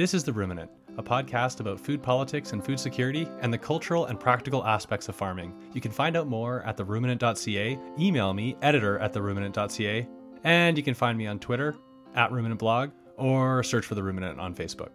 This 0.00 0.14
is 0.14 0.24
The 0.24 0.32
Ruminant, 0.32 0.70
a 0.96 1.02
podcast 1.02 1.60
about 1.60 1.78
food 1.78 2.02
politics 2.02 2.54
and 2.54 2.64
food 2.64 2.80
security 2.80 3.28
and 3.42 3.52
the 3.52 3.58
cultural 3.58 4.06
and 4.06 4.18
practical 4.18 4.64
aspects 4.64 5.10
of 5.10 5.14
farming. 5.14 5.52
You 5.74 5.82
can 5.82 5.92
find 5.92 6.16
out 6.16 6.26
more 6.26 6.62
at 6.62 6.78
theruminant.ca, 6.78 7.78
email 7.98 8.32
me, 8.32 8.56
editor 8.62 8.98
at 8.98 9.12
theruminant.ca, 9.12 10.08
and 10.44 10.78
you 10.78 10.82
can 10.82 10.94
find 10.94 11.18
me 11.18 11.26
on 11.26 11.38
Twitter, 11.38 11.76
at 12.14 12.30
ruminantblog, 12.30 12.92
or 13.18 13.62
search 13.62 13.84
for 13.84 13.94
The 13.94 14.02
Ruminant 14.02 14.40
on 14.40 14.54
Facebook. 14.54 14.88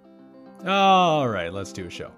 All 0.66 1.30
right, 1.30 1.54
let's 1.54 1.72
do 1.72 1.86
a 1.86 1.90
show. 1.92 2.12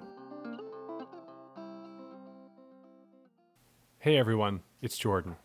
Hey 4.00 4.16
everyone, 4.16 4.62
it's 4.82 4.98
Jordan. 4.98 5.36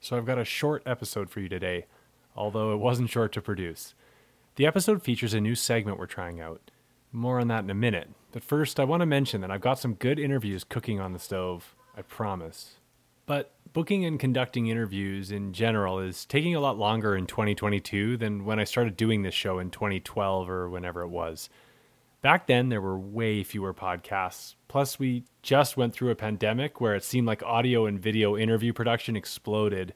So 0.00 0.16
I've 0.16 0.24
got 0.24 0.38
a 0.38 0.44
short 0.46 0.82
episode 0.86 1.28
for 1.28 1.40
you 1.40 1.50
today, 1.50 1.84
although 2.34 2.72
it 2.72 2.78
wasn't 2.78 3.10
short 3.10 3.32
to 3.32 3.42
produce. 3.42 3.92
The 4.56 4.64
episode 4.64 5.02
features 5.02 5.34
a 5.34 5.40
new 5.42 5.54
segment 5.54 5.98
we're 5.98 6.06
trying 6.06 6.40
out. 6.40 6.70
More 7.12 7.40
on 7.40 7.48
that 7.48 7.64
in 7.64 7.70
a 7.70 7.74
minute, 7.74 8.08
but 8.32 8.44
first 8.44 8.78
I 8.78 8.84
want 8.84 9.00
to 9.00 9.06
mention 9.06 9.40
that 9.40 9.50
I've 9.50 9.62
got 9.62 9.78
some 9.78 9.94
good 9.94 10.18
interviews 10.18 10.64
cooking 10.64 11.00
on 11.00 11.12
the 11.12 11.18
stove, 11.18 11.74
I 11.96 12.02
promise. 12.02 12.74
But 13.24 13.52
booking 13.72 14.04
and 14.04 14.20
conducting 14.20 14.66
interviews 14.66 15.30
in 15.30 15.52
general 15.52 15.98
is 15.98 16.24
taking 16.24 16.54
a 16.54 16.60
lot 16.60 16.78
longer 16.78 17.16
in 17.16 17.26
2022 17.26 18.16
than 18.16 18.44
when 18.44 18.58
I 18.58 18.64
started 18.64 18.96
doing 18.96 19.22
this 19.22 19.34
show 19.34 19.58
in 19.58 19.70
2012 19.70 20.48
or 20.48 20.68
whenever 20.68 21.02
it 21.02 21.08
was. 21.08 21.48
Back 22.20 22.46
then, 22.46 22.68
there 22.68 22.80
were 22.80 22.98
way 22.98 23.44
fewer 23.44 23.72
podcasts. 23.72 24.54
Plus, 24.66 24.98
we 24.98 25.24
just 25.42 25.76
went 25.76 25.94
through 25.94 26.10
a 26.10 26.16
pandemic 26.16 26.80
where 26.80 26.96
it 26.96 27.04
seemed 27.04 27.26
like 27.26 27.42
audio 27.42 27.86
and 27.86 28.00
video 28.00 28.36
interview 28.36 28.72
production 28.72 29.14
exploded. 29.14 29.94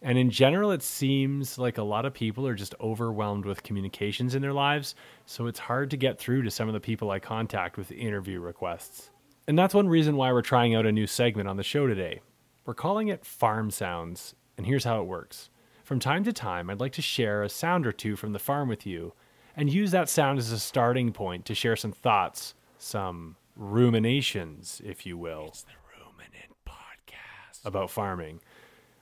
And 0.00 0.16
in 0.16 0.30
general, 0.30 0.70
it 0.70 0.82
seems 0.82 1.58
like 1.58 1.78
a 1.78 1.82
lot 1.82 2.04
of 2.04 2.14
people 2.14 2.46
are 2.46 2.54
just 2.54 2.74
overwhelmed 2.80 3.44
with 3.44 3.64
communications 3.64 4.34
in 4.34 4.42
their 4.42 4.52
lives, 4.52 4.94
so 5.26 5.46
it's 5.46 5.58
hard 5.58 5.90
to 5.90 5.96
get 5.96 6.18
through 6.18 6.42
to 6.42 6.50
some 6.50 6.68
of 6.68 6.74
the 6.74 6.80
people 6.80 7.10
I 7.10 7.18
contact 7.18 7.76
with 7.76 7.90
interview 7.90 8.40
requests. 8.40 9.10
And 9.48 9.58
that's 9.58 9.74
one 9.74 9.88
reason 9.88 10.16
why 10.16 10.32
we're 10.32 10.42
trying 10.42 10.74
out 10.74 10.86
a 10.86 10.92
new 10.92 11.06
segment 11.06 11.48
on 11.48 11.56
the 11.56 11.62
show 11.62 11.86
today. 11.86 12.20
We're 12.64 12.74
calling 12.74 13.08
it 13.08 13.24
Farm 13.24 13.70
Sounds, 13.70 14.34
and 14.56 14.66
here's 14.66 14.84
how 14.84 15.00
it 15.00 15.06
works. 15.06 15.50
From 15.82 15.98
time 15.98 16.22
to 16.24 16.32
time, 16.32 16.68
I'd 16.68 16.80
like 16.80 16.92
to 16.92 17.02
share 17.02 17.42
a 17.42 17.48
sound 17.48 17.86
or 17.86 17.92
two 17.92 18.14
from 18.14 18.32
the 18.34 18.38
farm 18.38 18.68
with 18.68 18.86
you 18.86 19.14
and 19.56 19.72
use 19.72 19.90
that 19.90 20.08
sound 20.08 20.38
as 20.38 20.52
a 20.52 20.58
starting 20.58 21.12
point 21.12 21.44
to 21.46 21.54
share 21.54 21.76
some 21.76 21.92
thoughts, 21.92 22.54
some 22.78 23.36
ruminations, 23.56 24.80
if 24.84 25.06
you 25.06 25.16
will. 25.16 25.46
It's 25.48 25.62
the 25.62 25.70
Ruminant 25.98 26.54
Podcast. 26.66 27.66
About 27.66 27.90
farming, 27.90 28.40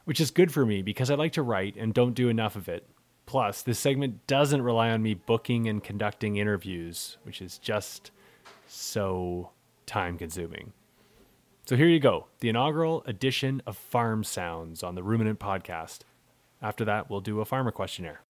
which 0.06 0.20
is 0.20 0.30
good 0.30 0.52
for 0.52 0.64
me 0.64 0.82
because 0.82 1.10
I 1.10 1.16
like 1.16 1.32
to 1.32 1.42
write 1.42 1.76
and 1.76 1.92
don't 1.92 2.14
do 2.14 2.28
enough 2.28 2.54
of 2.54 2.68
it. 2.68 2.86
Plus, 3.26 3.60
this 3.62 3.80
segment 3.80 4.24
doesn't 4.28 4.62
rely 4.62 4.90
on 4.90 5.02
me 5.02 5.14
booking 5.14 5.68
and 5.68 5.82
conducting 5.82 6.36
interviews, 6.36 7.18
which 7.24 7.42
is 7.42 7.58
just 7.58 8.12
so 8.68 9.50
time 9.84 10.16
consuming. 10.16 10.72
So 11.66 11.74
here 11.74 11.88
you 11.88 11.98
go, 11.98 12.28
the 12.38 12.48
inaugural 12.48 13.02
edition 13.06 13.60
of 13.66 13.76
Farm 13.76 14.22
Sounds 14.22 14.84
on 14.84 14.94
the 14.94 15.02
Ruminant 15.02 15.40
Podcast. 15.40 16.02
After 16.62 16.84
that, 16.84 17.10
we'll 17.10 17.20
do 17.20 17.40
a 17.40 17.44
farmer 17.44 17.72
questionnaire. 17.72 18.25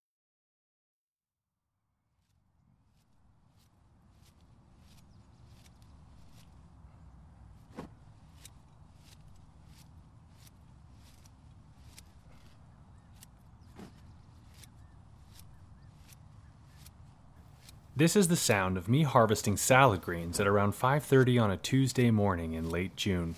This 17.98 18.14
is 18.14 18.28
the 18.28 18.36
sound 18.36 18.76
of 18.76 18.90
me 18.90 19.04
harvesting 19.04 19.56
salad 19.56 20.02
greens 20.02 20.38
at 20.38 20.46
around 20.46 20.74
5:30 20.74 21.38
on 21.38 21.50
a 21.50 21.56
Tuesday 21.56 22.10
morning 22.10 22.52
in 22.52 22.68
late 22.68 22.94
June. 22.94 23.36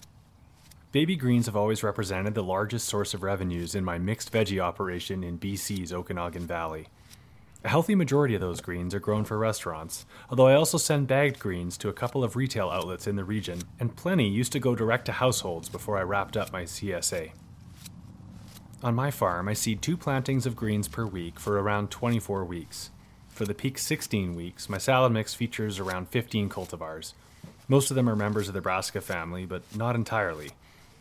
Baby 0.91 1.15
greens 1.15 1.47
have 1.47 1.55
always 1.55 1.85
represented 1.85 2.35
the 2.35 2.43
largest 2.43 2.89
source 2.89 3.15
of 3.15 3.23
revenues 3.23 3.77
in 3.77 3.85
my 3.85 3.99
mixed 3.99 4.33
veggie 4.33 4.59
operation 4.59 5.23
in 5.23 5.39
BC's 5.39 5.93
Okanagan 5.93 6.49
Valley. 6.49 6.89
A 7.63 7.69
healthy 7.69 7.95
majority 7.95 8.35
of 8.35 8.41
those 8.41 8.61
greens 8.61 8.97
are 8.97 8.99
grown 8.99 9.25
for 9.25 9.39
restaurants, 9.39 10.07
although 10.29 10.49
I 10.49 10.55
also 10.55 10.77
send 10.77 11.07
bagged 11.07 11.39
greens 11.39 11.79
to 11.79 11.89
a 11.89 11.93
couple 11.93 12.25
of 12.25 12.35
retail 12.35 12.69
outlets 12.69 13.07
in 13.07 13.15
the 13.15 13.25
region, 13.25 13.63
and 13.79 13.95
plenty 13.95 14.29
used 14.29 14.51
to 14.55 14.59
go 14.59 14.75
direct 14.75 15.05
to 15.05 15.13
households 15.13 15.69
before 15.69 15.97
I 15.97 16.03
wrapped 16.03 16.37
up 16.37 16.53
my 16.53 16.65
CSA. 16.65 17.31
On 18.83 18.93
my 18.93 19.13
farm, 19.13 19.49
I 19.49 19.53
seed 19.53 19.83
two 19.83 19.97
plantings 19.97 20.47
of 20.47 20.57
greens 20.57 20.89
per 20.89 21.07
week 21.07 21.39
for 21.39 21.61
around 21.61 21.93
24 21.93 22.45
weeks. 22.45 22.91
For 23.39 23.45
the 23.45 23.55
peak 23.55 23.79
16 23.79 24.35
weeks, 24.35 24.69
my 24.69 24.79
salad 24.79 25.13
mix 25.13 25.33
features 25.33 25.79
around 25.79 26.09
15 26.09 26.49
cultivars. 26.49 27.13
Most 27.69 27.89
of 27.89 27.95
them 27.95 28.11
are 28.11 28.17
members 28.17 28.49
of 28.49 28.55
the 28.55 28.61
brassica 28.61 29.01
family, 29.01 29.47
but 29.47 29.63
not 29.77 29.95
entirely. 29.95 30.51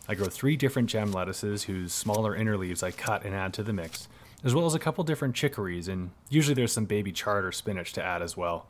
I 0.08 0.14
grow 0.14 0.28
three 0.28 0.56
different 0.56 0.88
gem 0.88 1.12
lettuces 1.12 1.64
whose 1.64 1.94
smaller 1.94 2.36
inner 2.36 2.56
leaves 2.56 2.84
I 2.84 2.92
cut 2.92 3.26
and 3.26 3.34
add 3.34 3.56
to 3.56 3.64
the 3.64 3.74
mix, 3.74 4.08
as 4.44 4.54
well 4.54 4.68
as 4.68 4.76
a 4.76 4.80
couple 4.80 5.04
different 5.04 5.34
chicories, 5.34 5.88
and 5.88 6.12
usually 6.30 6.54
there's 6.54 6.72
some 6.72 6.86
baby 6.86 7.12
chard 7.12 7.44
or 7.44 7.52
spinach 7.52 7.92
to 7.94 8.04
add 8.04 8.22
as 8.22 8.38
well. 8.38 8.68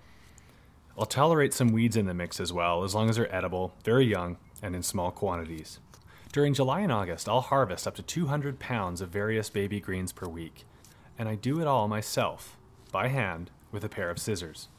I'll 0.97 1.05
tolerate 1.05 1.53
some 1.53 1.73
weeds 1.73 1.97
in 1.97 2.05
the 2.05 2.13
mix 2.13 2.39
as 2.39 2.53
well, 2.53 2.85
as 2.85 2.95
long 2.95 3.09
as 3.09 3.17
they're 3.17 3.35
edible, 3.35 3.73
very 3.83 4.05
young, 4.05 4.37
and 4.61 4.77
in 4.77 4.81
small 4.81 5.11
quantities. 5.11 5.79
During 6.31 6.53
July 6.53 6.79
and 6.79 6.91
August, 6.93 7.27
I'll 7.27 7.41
harvest 7.41 7.85
up 7.85 7.95
to 7.95 8.01
200 8.01 8.59
pounds 8.59 9.01
of 9.01 9.09
various 9.09 9.49
baby 9.49 9.81
greens 9.81 10.13
per 10.13 10.29
week, 10.29 10.63
and 11.19 11.27
I 11.27 11.35
do 11.35 11.59
it 11.59 11.67
all 11.67 11.89
myself, 11.89 12.55
by 12.93 13.09
hand, 13.09 13.51
with 13.77 13.83
a 13.83 13.89
pair 13.89 14.09
of 14.09 14.17
scissors. 14.17 14.69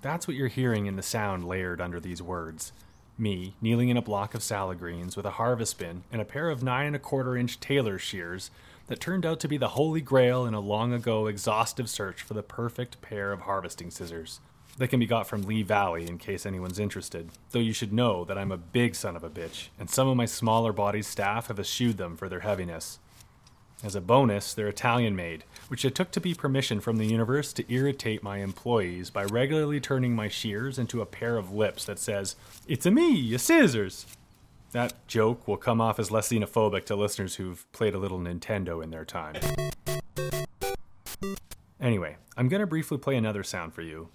That's 0.00 0.26
what 0.26 0.34
you're 0.34 0.48
hearing 0.48 0.86
in 0.86 0.96
the 0.96 1.02
sound 1.02 1.46
layered 1.46 1.82
under 1.82 2.00
these 2.00 2.22
words. 2.22 2.72
Me 3.18 3.52
kneeling 3.60 3.90
in 3.90 3.98
a 3.98 4.02
block 4.02 4.34
of 4.34 4.42
salad 4.42 4.78
greens 4.78 5.18
with 5.18 5.26
a 5.26 5.32
harvest 5.32 5.78
bin 5.78 6.04
and 6.10 6.22
a 6.22 6.24
pair 6.24 6.48
of 6.48 6.62
nine 6.62 6.86
and 6.86 6.96
a 6.96 6.98
quarter 6.98 7.36
inch 7.36 7.60
tailor 7.60 7.98
shears 7.98 8.50
that 8.86 9.00
turned 9.00 9.26
out 9.26 9.38
to 9.40 9.48
be 9.48 9.58
the 9.58 9.68
holy 9.68 10.00
grail 10.00 10.46
in 10.46 10.54
a 10.54 10.60
long 10.60 10.94
ago 10.94 11.26
exhaustive 11.26 11.90
search 11.90 12.22
for 12.22 12.32
the 12.32 12.42
perfect 12.42 13.02
pair 13.02 13.32
of 13.32 13.40
harvesting 13.40 13.90
scissors. 13.90 14.40
They 14.78 14.86
can 14.86 14.98
be 14.98 15.04
got 15.04 15.26
from 15.26 15.42
Lee 15.42 15.62
Valley 15.62 16.06
in 16.06 16.16
case 16.16 16.46
anyone's 16.46 16.78
interested, 16.78 17.28
though 17.50 17.58
you 17.58 17.74
should 17.74 17.92
know 17.92 18.24
that 18.24 18.38
I'm 18.38 18.50
a 18.50 18.56
big 18.56 18.94
son 18.94 19.14
of 19.14 19.24
a 19.24 19.28
bitch, 19.28 19.68
and 19.78 19.90
some 19.90 20.08
of 20.08 20.16
my 20.16 20.24
smaller 20.24 20.72
bodied 20.72 21.04
staff 21.04 21.48
have 21.48 21.60
eschewed 21.60 21.98
them 21.98 22.16
for 22.16 22.30
their 22.30 22.40
heaviness. 22.40 22.98
As 23.82 23.94
a 23.94 24.00
bonus, 24.00 24.52
they're 24.52 24.68
Italian 24.68 25.16
made, 25.16 25.44
which 25.68 25.86
I 25.86 25.88
took 25.88 26.10
to 26.10 26.20
be 26.20 26.34
permission 26.34 26.80
from 26.80 26.98
the 26.98 27.06
universe 27.06 27.50
to 27.54 27.72
irritate 27.72 28.22
my 28.22 28.38
employees 28.38 29.08
by 29.08 29.24
regularly 29.24 29.80
turning 29.80 30.14
my 30.14 30.28
shears 30.28 30.78
into 30.78 31.00
a 31.00 31.06
pair 31.06 31.38
of 31.38 31.52
lips 31.52 31.86
that 31.86 31.98
says, 31.98 32.36
It's 32.68 32.84
a 32.84 32.90
me, 32.90 33.32
a 33.34 33.38
scissors. 33.38 34.06
That 34.72 34.92
joke 35.06 35.48
will 35.48 35.56
come 35.56 35.80
off 35.80 35.98
as 35.98 36.10
less 36.10 36.28
xenophobic 36.28 36.84
to 36.86 36.94
listeners 36.94 37.36
who've 37.36 37.70
played 37.72 37.94
a 37.94 37.98
little 37.98 38.18
Nintendo 38.18 38.84
in 38.84 38.90
their 38.90 39.06
time. 39.06 39.36
Anyway, 41.80 42.16
I'm 42.36 42.48
to 42.60 42.66
briefly 42.66 42.98
play 42.98 43.16
another 43.16 43.42
sound 43.42 43.72
for 43.72 43.82
you. 43.82 44.10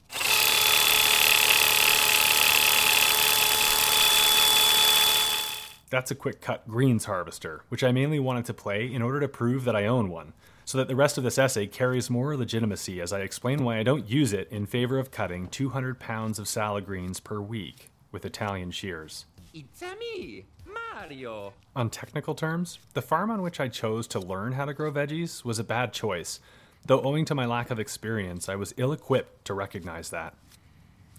That's 5.89 6.11
a 6.11 6.15
quick 6.15 6.41
cut 6.41 6.67
greens 6.67 7.05
harvester, 7.05 7.63
which 7.69 7.83
I 7.83 7.91
mainly 7.91 8.19
wanted 8.19 8.45
to 8.45 8.53
play 8.53 8.91
in 8.91 9.01
order 9.01 9.19
to 9.19 9.27
prove 9.27 9.65
that 9.65 9.75
I 9.75 9.85
own 9.85 10.09
one, 10.09 10.33
so 10.65 10.77
that 10.79 10.87
the 10.87 10.95
rest 10.95 11.17
of 11.17 11.23
this 11.23 11.37
essay 11.37 11.67
carries 11.67 12.09
more 12.09 12.35
legitimacy 12.35 12.99
as 12.99 13.13
I 13.13 13.19
explain 13.19 13.63
why 13.63 13.77
I 13.77 13.83
don't 13.83 14.09
use 14.09 14.33
it 14.33 14.47
in 14.51 14.65
favor 14.65 14.97
of 14.97 15.11
cutting 15.11 15.47
200 15.47 15.99
pounds 15.99 16.39
of 16.39 16.47
salad 16.47 16.85
greens 16.85 17.19
per 17.19 17.39
week 17.39 17.91
with 18.11 18.25
Italian 18.25 18.71
shears. 18.71 19.25
It's 19.53 19.83
a 19.83 19.95
me, 19.95 20.45
Mario. 20.65 21.53
On 21.75 21.89
technical 21.89 22.33
terms, 22.33 22.79
the 22.93 23.01
farm 23.01 23.29
on 23.29 23.43
which 23.43 23.59
I 23.59 23.67
chose 23.67 24.07
to 24.07 24.19
learn 24.19 24.53
how 24.53 24.65
to 24.65 24.73
grow 24.73 24.91
veggies 24.91 25.45
was 25.45 25.59
a 25.59 25.63
bad 25.63 25.93
choice, 25.93 26.39
though 26.85 27.01
owing 27.03 27.25
to 27.25 27.35
my 27.35 27.45
lack 27.45 27.69
of 27.69 27.79
experience, 27.79 28.49
I 28.49 28.55
was 28.55 28.73
ill 28.77 28.91
equipped 28.91 29.45
to 29.45 29.53
recognize 29.53 30.09
that. 30.09 30.33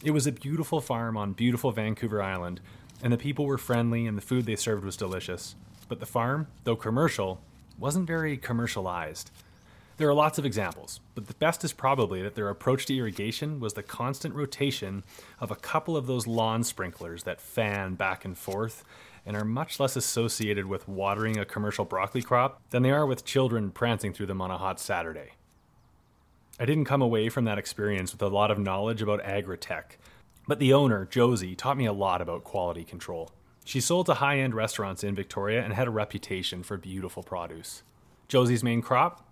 It 0.02 0.10
was 0.10 0.26
a 0.26 0.32
beautiful 0.32 0.80
farm 0.80 1.16
on 1.16 1.32
beautiful 1.32 1.70
Vancouver 1.70 2.22
Island, 2.22 2.60
and 3.02 3.12
the 3.12 3.18
people 3.18 3.46
were 3.46 3.58
friendly 3.58 4.06
and 4.06 4.16
the 4.16 4.22
food 4.22 4.46
they 4.46 4.56
served 4.56 4.84
was 4.84 4.96
delicious. 4.96 5.54
But 5.88 6.00
the 6.00 6.06
farm, 6.06 6.48
though 6.64 6.76
commercial, 6.76 7.40
wasn't 7.78 8.06
very 8.06 8.36
commercialized. 8.36 9.30
There 9.98 10.08
are 10.08 10.14
lots 10.14 10.38
of 10.38 10.44
examples, 10.44 11.00
but 11.14 11.26
the 11.26 11.34
best 11.34 11.64
is 11.64 11.72
probably 11.72 12.22
that 12.22 12.34
their 12.34 12.50
approach 12.50 12.84
to 12.86 12.96
irrigation 12.96 13.60
was 13.60 13.72
the 13.72 13.82
constant 13.82 14.34
rotation 14.34 15.04
of 15.40 15.50
a 15.50 15.56
couple 15.56 15.96
of 15.96 16.06
those 16.06 16.26
lawn 16.26 16.64
sprinklers 16.64 17.22
that 17.22 17.40
fan 17.40 17.94
back 17.94 18.24
and 18.24 18.36
forth 18.36 18.84
and 19.24 19.36
are 19.36 19.44
much 19.44 19.80
less 19.80 19.96
associated 19.96 20.66
with 20.66 20.86
watering 20.86 21.38
a 21.38 21.44
commercial 21.44 21.84
broccoli 21.84 22.22
crop 22.22 22.60
than 22.70 22.82
they 22.82 22.90
are 22.90 23.06
with 23.06 23.24
children 23.24 23.70
prancing 23.70 24.12
through 24.12 24.26
them 24.26 24.42
on 24.42 24.50
a 24.50 24.58
hot 24.58 24.78
Saturday. 24.78 25.30
I 26.60 26.64
didn't 26.64 26.84
come 26.84 27.02
away 27.02 27.28
from 27.28 27.44
that 27.44 27.58
experience 27.58 28.12
with 28.12 28.22
a 28.22 28.28
lot 28.28 28.50
of 28.50 28.58
knowledge 28.58 29.02
about 29.02 29.22
agri-tech, 29.22 29.98
but 30.46 30.58
the 30.58 30.72
owner, 30.72 31.04
Josie, 31.04 31.56
taught 31.56 31.76
me 31.76 31.86
a 31.86 31.92
lot 31.92 32.20
about 32.20 32.44
quality 32.44 32.84
control. 32.84 33.30
She 33.64 33.80
sold 33.80 34.06
to 34.06 34.14
high 34.14 34.38
end 34.38 34.54
restaurants 34.54 35.02
in 35.02 35.14
Victoria 35.14 35.62
and 35.62 35.72
had 35.72 35.88
a 35.88 35.90
reputation 35.90 36.62
for 36.62 36.76
beautiful 36.76 37.22
produce. 37.22 37.82
Josie's 38.28 38.62
main 38.62 38.80
crop? 38.80 39.28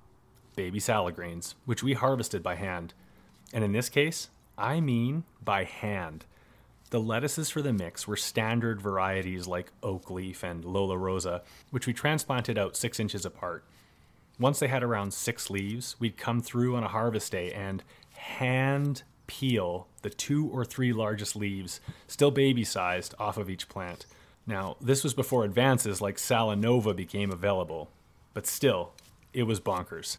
Baby 0.56 0.80
salad 0.80 1.14
greens, 1.14 1.54
which 1.64 1.82
we 1.82 1.94
harvested 1.94 2.42
by 2.42 2.56
hand. 2.56 2.94
And 3.52 3.62
in 3.62 3.72
this 3.72 3.88
case, 3.88 4.30
I 4.58 4.80
mean 4.80 5.24
by 5.44 5.64
hand. 5.64 6.24
The 6.90 7.00
lettuces 7.00 7.50
for 7.50 7.62
the 7.62 7.72
mix 7.72 8.06
were 8.06 8.16
standard 8.16 8.80
varieties 8.80 9.46
like 9.46 9.72
Oak 9.82 10.10
Leaf 10.10 10.44
and 10.44 10.64
Lollo 10.64 10.96
Rossa, 10.96 11.42
which 11.70 11.86
we 11.86 11.92
transplanted 11.92 12.58
out 12.58 12.76
six 12.76 13.00
inches 13.00 13.24
apart. 13.24 13.64
Once 14.38 14.58
they 14.58 14.68
had 14.68 14.82
around 14.82 15.14
six 15.14 15.48
leaves, 15.50 15.96
we'd 15.98 16.16
come 16.16 16.40
through 16.40 16.76
on 16.76 16.82
a 16.82 16.88
harvest 16.88 17.32
day 17.32 17.52
and 17.52 17.82
hand 18.16 19.02
peel 19.26 19.88
the 20.04 20.10
two 20.10 20.48
or 20.52 20.64
three 20.64 20.92
largest 20.92 21.34
leaves, 21.34 21.80
still 22.06 22.30
baby 22.30 22.62
sized, 22.62 23.14
off 23.18 23.36
of 23.36 23.50
each 23.50 23.68
plant. 23.68 24.06
Now, 24.46 24.76
this 24.80 25.02
was 25.02 25.14
before 25.14 25.44
advances 25.44 26.00
like 26.00 26.16
Salanova 26.16 26.94
became 26.94 27.32
available, 27.32 27.90
but 28.34 28.46
still, 28.46 28.92
it 29.32 29.42
was 29.44 29.58
bonkers. 29.58 30.18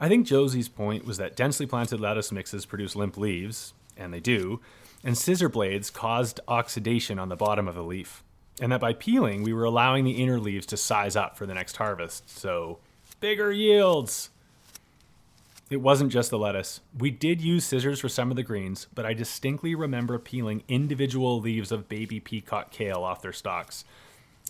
I 0.00 0.08
think 0.08 0.26
Josie's 0.26 0.68
point 0.68 1.04
was 1.04 1.18
that 1.18 1.36
densely 1.36 1.66
planted 1.66 2.00
lettuce 2.00 2.32
mixes 2.32 2.64
produce 2.64 2.96
limp 2.96 3.16
leaves, 3.16 3.74
and 3.96 4.14
they 4.14 4.20
do, 4.20 4.60
and 5.04 5.18
scissor 5.18 5.48
blades 5.48 5.90
caused 5.90 6.40
oxidation 6.48 7.18
on 7.18 7.28
the 7.28 7.36
bottom 7.36 7.68
of 7.68 7.74
the 7.74 7.82
leaf. 7.82 8.22
And 8.60 8.72
that 8.72 8.80
by 8.80 8.92
peeling, 8.92 9.42
we 9.42 9.52
were 9.52 9.64
allowing 9.64 10.04
the 10.04 10.22
inner 10.22 10.40
leaves 10.40 10.66
to 10.66 10.76
size 10.76 11.16
up 11.16 11.36
for 11.36 11.46
the 11.46 11.54
next 11.54 11.76
harvest. 11.76 12.28
So, 12.28 12.78
bigger 13.20 13.52
yields! 13.52 14.30
It 15.70 15.82
wasn't 15.82 16.12
just 16.12 16.30
the 16.30 16.38
lettuce. 16.38 16.80
We 16.98 17.10
did 17.10 17.42
use 17.42 17.66
scissors 17.66 18.00
for 18.00 18.08
some 18.08 18.30
of 18.30 18.36
the 18.36 18.42
greens, 18.42 18.86
but 18.94 19.04
I 19.04 19.12
distinctly 19.12 19.74
remember 19.74 20.18
peeling 20.18 20.62
individual 20.66 21.40
leaves 21.40 21.70
of 21.70 21.90
baby 21.90 22.20
peacock 22.20 22.70
kale 22.70 23.02
off 23.02 23.20
their 23.20 23.34
stalks. 23.34 23.84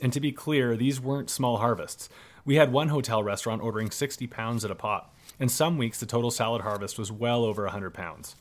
And 0.01 0.13
to 0.13 0.21
be 0.21 0.31
clear, 0.31 0.77
these 0.77 1.01
weren't 1.01 1.29
small 1.29 1.57
harvests. 1.57 2.09
We 2.45 2.55
had 2.55 2.71
one 2.71 2.89
hotel 2.89 3.25
restaurant 3.25 3.63
ordering 3.63 3.91
60 3.91 4.29
pounds 4.29 4.65
at 4.65 4.71
a 4.71 4.77
pot, 4.77 5.13
and 5.41 5.51
some 5.51 5.77
weeks 5.77 5.99
the 5.99 6.07
total 6.07 6.31
salad 6.31 6.63
harvest 6.63 6.99
was 6.99 7.11
well 7.11 7.45
over 7.45 7.65
100 7.65 7.93
pounds. 7.93 8.37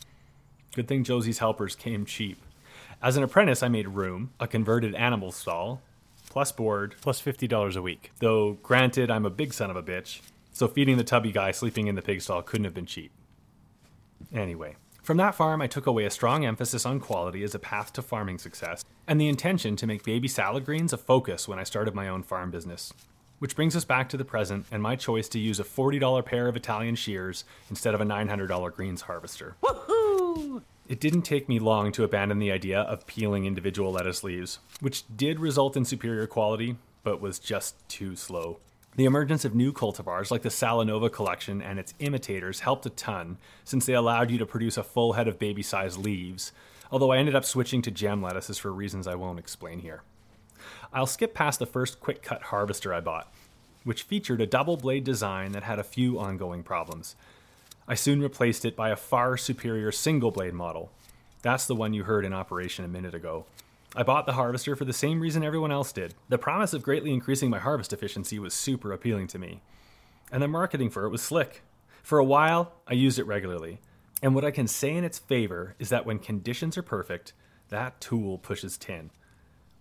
Good 0.75 0.87
thing 0.87 1.03
Josie's 1.03 1.39
helpers 1.39 1.75
came 1.75 2.05
cheap. 2.05 2.39
As 3.01 3.17
an 3.17 3.23
apprentice, 3.23 3.63
I 3.63 3.69
made 3.69 3.87
room, 3.87 4.33
a 4.39 4.47
converted 4.47 4.93
animal 4.93 5.31
stall, 5.31 5.81
plus 6.29 6.51
board, 6.51 6.93
plus 7.01 7.19
$50 7.19 7.75
a 7.75 7.81
week. 7.81 8.11
Though, 8.19 8.53
granted, 8.61 9.09
I'm 9.09 9.25
a 9.25 9.31
big 9.31 9.53
son 9.53 9.71
of 9.71 9.75
a 9.75 9.81
bitch, 9.83 10.21
so 10.57 10.67
feeding 10.67 10.97
the 10.97 11.03
tubby 11.03 11.31
guy 11.31 11.51
sleeping 11.51 11.85
in 11.85 11.93
the 11.93 12.01
pig 12.01 12.19
stall 12.21 12.41
couldn't 12.41 12.65
have 12.65 12.73
been 12.73 12.87
cheap. 12.87 13.11
Anyway, 14.33 14.75
from 15.03 15.17
that 15.17 15.35
farm, 15.35 15.61
I 15.61 15.67
took 15.67 15.85
away 15.85 16.03
a 16.05 16.09
strong 16.09 16.45
emphasis 16.45 16.85
on 16.85 16.99
quality 16.99 17.43
as 17.43 17.53
a 17.53 17.59
path 17.59 17.93
to 17.93 18.01
farming 18.01 18.39
success, 18.39 18.83
and 19.07 19.21
the 19.21 19.29
intention 19.29 19.75
to 19.75 19.87
make 19.87 20.03
baby 20.03 20.27
salad 20.27 20.65
greens 20.65 20.93
a 20.93 20.97
focus 20.97 21.47
when 21.47 21.59
I 21.59 21.63
started 21.63 21.93
my 21.93 22.09
own 22.09 22.23
farm 22.23 22.49
business. 22.49 22.91
Which 23.39 23.55
brings 23.55 23.75
us 23.75 23.85
back 23.85 24.09
to 24.09 24.17
the 24.17 24.25
present 24.25 24.65
and 24.71 24.81
my 24.81 24.95
choice 24.95 25.29
to 25.29 25.39
use 25.39 25.59
a 25.59 25.63
$40 25.63 26.25
pair 26.25 26.47
of 26.47 26.55
Italian 26.55 26.95
shears 26.95 27.45
instead 27.69 27.93
of 27.93 28.01
a 28.01 28.05
$900 28.05 28.73
greens 28.73 29.01
harvester. 29.01 29.55
Woohoo! 29.61 30.63
It 30.87 30.99
didn't 30.99 31.21
take 31.21 31.47
me 31.47 31.59
long 31.59 31.91
to 31.91 32.03
abandon 32.03 32.39
the 32.39 32.51
idea 32.51 32.79
of 32.81 33.05
peeling 33.05 33.45
individual 33.45 33.91
lettuce 33.91 34.23
leaves, 34.23 34.57
which 34.79 35.03
did 35.15 35.39
result 35.39 35.77
in 35.77 35.85
superior 35.85 36.25
quality, 36.25 36.77
but 37.03 37.21
was 37.21 37.37
just 37.37 37.75
too 37.87 38.15
slow. 38.15 38.59
The 38.97 39.05
emergence 39.05 39.45
of 39.45 39.53
new 39.53 39.71
cultivars 39.71 40.31
like 40.31 40.41
the 40.41 40.49
Salanova 40.49 41.11
collection 41.11 41.61
and 41.61 41.77
its 41.77 41.93
imitators 41.99 42.61
helped 42.61 42.83
a 42.87 42.89
ton, 42.89 43.37
since 43.63 43.85
they 43.85 43.93
allowed 43.93 44.31
you 44.31 44.39
to 44.39 44.45
produce 44.47 44.75
a 44.75 44.83
full 44.83 45.13
head 45.13 45.27
of 45.27 45.37
baby 45.37 45.61
sized 45.61 45.99
leaves, 45.99 46.51
although 46.91 47.11
I 47.11 47.19
ended 47.19 47.35
up 47.35 47.45
switching 47.45 47.83
to 47.83 47.91
gem 47.91 48.23
lettuces 48.23 48.57
for 48.57 48.73
reasons 48.73 49.05
I 49.05 49.13
won't 49.13 49.37
explain 49.37 49.81
here. 49.81 50.01
I'll 50.91 51.05
skip 51.05 51.35
past 51.35 51.59
the 51.59 51.67
first 51.67 51.99
quick 51.99 52.23
cut 52.23 52.41
harvester 52.41 52.91
I 52.91 53.01
bought, 53.01 53.31
which 53.83 54.01
featured 54.01 54.41
a 54.41 54.47
double 54.47 54.77
blade 54.77 55.03
design 55.03 55.51
that 55.51 55.61
had 55.61 55.77
a 55.77 55.83
few 55.83 56.19
ongoing 56.19 56.63
problems. 56.63 57.15
I 57.87 57.93
soon 57.93 58.19
replaced 58.19 58.65
it 58.65 58.75
by 58.75 58.89
a 58.89 58.95
far 58.95 59.37
superior 59.37 59.91
single 59.91 60.31
blade 60.31 60.55
model. 60.55 60.91
That's 61.43 61.67
the 61.67 61.75
one 61.75 61.93
you 61.93 62.05
heard 62.05 62.25
in 62.25 62.33
operation 62.33 62.83
a 62.83 62.87
minute 62.87 63.13
ago. 63.13 63.45
I 63.95 64.03
bought 64.03 64.25
the 64.25 64.33
harvester 64.33 64.75
for 64.75 64.85
the 64.85 64.93
same 64.93 65.19
reason 65.19 65.43
everyone 65.43 65.71
else 65.71 65.91
did. 65.91 66.13
The 66.29 66.37
promise 66.37 66.73
of 66.73 66.83
greatly 66.83 67.13
increasing 67.13 67.49
my 67.49 67.59
harvest 67.59 67.93
efficiency 67.93 68.37
was 68.37 68.53
super 68.53 68.91
appealing 68.91 69.27
to 69.27 69.39
me. 69.39 69.61
And 70.31 70.43
the 70.43 70.47
marketing 70.47 70.89
for 70.89 71.05
it 71.05 71.09
was 71.09 71.21
slick. 71.21 71.63
For 72.03 72.19
a 72.19 72.25
while, 72.25 72.73
I 72.87 72.93
used 72.93 73.17
it 73.17 73.25
regularly. 73.25 73.79
And 74.21 74.35
what 74.35 74.45
I 74.45 74.51
can 74.51 74.67
say 74.67 74.95
in 74.95 75.03
its 75.03 75.19
favor 75.19 75.75
is 75.79 75.89
that 75.89 76.05
when 76.05 76.19
conditions 76.19 76.77
are 76.77 76.83
perfect, 76.83 77.33
that 77.69 77.99
tool 78.01 78.37
pushes 78.37 78.77
tin 78.77 79.11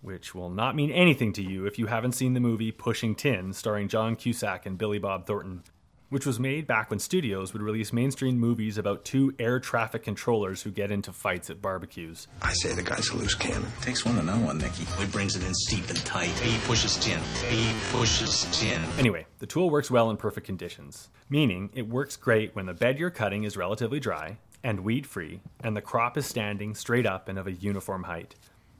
which 0.07 0.37
will 0.37 0.51
not 0.51 0.77
mean 0.77 0.93
anything 0.93 1.33
to 1.33 1.43
you 1.43 1.67
if 1.67 1.81
you 1.81 1.87
haven't 1.87 2.13
seen 2.13 2.33
the 2.33 2.39
movie 2.39 2.71
Pushing 2.71 3.17
Tin, 3.17 3.53
starring 3.53 3.89
John 3.89 4.15
Cusack 4.15 4.65
and 4.65 4.79
Billy 4.79 5.01
Bob 5.01 5.27
Thornton, 5.27 5.65
which 6.09 6.27
was 6.27 6.39
made 6.39 6.67
back 6.67 6.91
when 6.91 6.99
studios 6.99 7.53
would 7.53 7.63
release 7.63 7.93
mainstream 7.93 8.39
movies 8.39 8.79
about 8.79 9.05
two 9.05 9.35
air 9.39 9.59
traffic 9.59 10.03
controllers 10.03 10.63
who 10.63 10.71
get 10.71 10.91
into 10.91 11.13
fights 11.13 11.51
at 11.51 11.61
barbecues. 11.61 12.29
I 12.43 12.53
say 12.53 12.75
the 12.75 12.83
guy's 12.83 13.09
a 13.11 13.17
loose 13.17 13.35
cannon. 13.35 13.67
Takes 13.81 14.05
one 14.05 14.17
to 14.17 14.23
know 14.23 14.39
one, 14.39 14.59
Nicky. 14.59 14.85
He 14.85 15.07
brings 15.07 15.37
it 15.37 15.45
in 15.45 15.55
steep 15.55 15.89
and 15.89 16.05
tight. 16.05 16.29
He 16.41 16.59
pushes 16.67 16.97
tin. 16.97 17.21
He 17.49 17.75
pushes 17.91 18.47
tin. 18.53 18.81
Anyway, 18.99 19.27
the 19.39 19.47
tool 19.47 19.71
works 19.71 19.91
well 19.91 20.11
in 20.11 20.17
perfect 20.17 20.47
conditions, 20.47 21.09
meaning 21.29 21.71
it 21.75 21.89
works 21.89 22.17
great 22.17 22.55
when 22.55 22.67
the 22.67 22.75
bed 22.75 22.99
you're 22.99 23.11
cutting 23.11 23.45
is 23.45 23.57
relatively 23.57 24.01
dry 24.01 24.39
and 24.63 24.81
weed 24.81 25.07
free, 25.07 25.41
and 25.61 25.77
the 25.77 25.81
crop 25.81 26.17
is 26.17 26.27
standing 26.27 26.75
straight 26.75 27.07
up 27.07 27.29
and 27.29 27.39
of 27.39 27.47
a 27.47 27.53
uniform 27.53 28.03
height. 28.03 28.35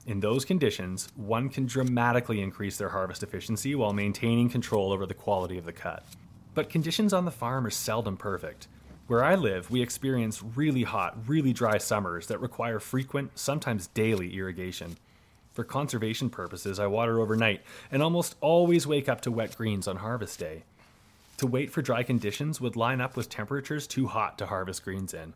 In 0.05 0.19
those 0.19 0.45
conditions, 0.45 1.09
one 1.15 1.49
can 1.49 1.65
dramatically 1.65 2.41
increase 2.41 2.77
their 2.77 2.89
harvest 2.89 3.23
efficiency 3.23 3.75
while 3.75 3.93
maintaining 3.93 4.49
control 4.49 4.91
over 4.91 5.05
the 5.05 5.13
quality 5.13 5.57
of 5.57 5.65
the 5.65 5.73
cut. 5.73 6.03
But 6.57 6.71
conditions 6.71 7.13
on 7.13 7.25
the 7.25 7.29
farm 7.29 7.67
are 7.67 7.69
seldom 7.69 8.17
perfect. 8.17 8.67
Where 9.05 9.23
I 9.23 9.35
live, 9.35 9.69
we 9.69 9.79
experience 9.79 10.41
really 10.41 10.81
hot, 10.81 11.15
really 11.29 11.53
dry 11.53 11.77
summers 11.77 12.25
that 12.25 12.41
require 12.41 12.79
frequent, 12.79 13.37
sometimes 13.37 13.85
daily 13.89 14.35
irrigation. 14.35 14.97
For 15.53 15.63
conservation 15.63 16.31
purposes, 16.31 16.79
I 16.79 16.87
water 16.87 17.19
overnight 17.19 17.61
and 17.91 18.01
almost 18.01 18.37
always 18.41 18.87
wake 18.87 19.07
up 19.07 19.21
to 19.21 19.31
wet 19.31 19.55
greens 19.55 19.87
on 19.87 19.97
harvest 19.97 20.39
day. 20.39 20.63
To 21.37 21.45
wait 21.45 21.69
for 21.69 21.83
dry 21.83 22.01
conditions 22.01 22.59
would 22.59 22.75
line 22.75 23.01
up 23.01 23.15
with 23.15 23.29
temperatures 23.29 23.85
too 23.85 24.07
hot 24.07 24.39
to 24.39 24.47
harvest 24.47 24.83
greens 24.83 25.13
in. 25.13 25.35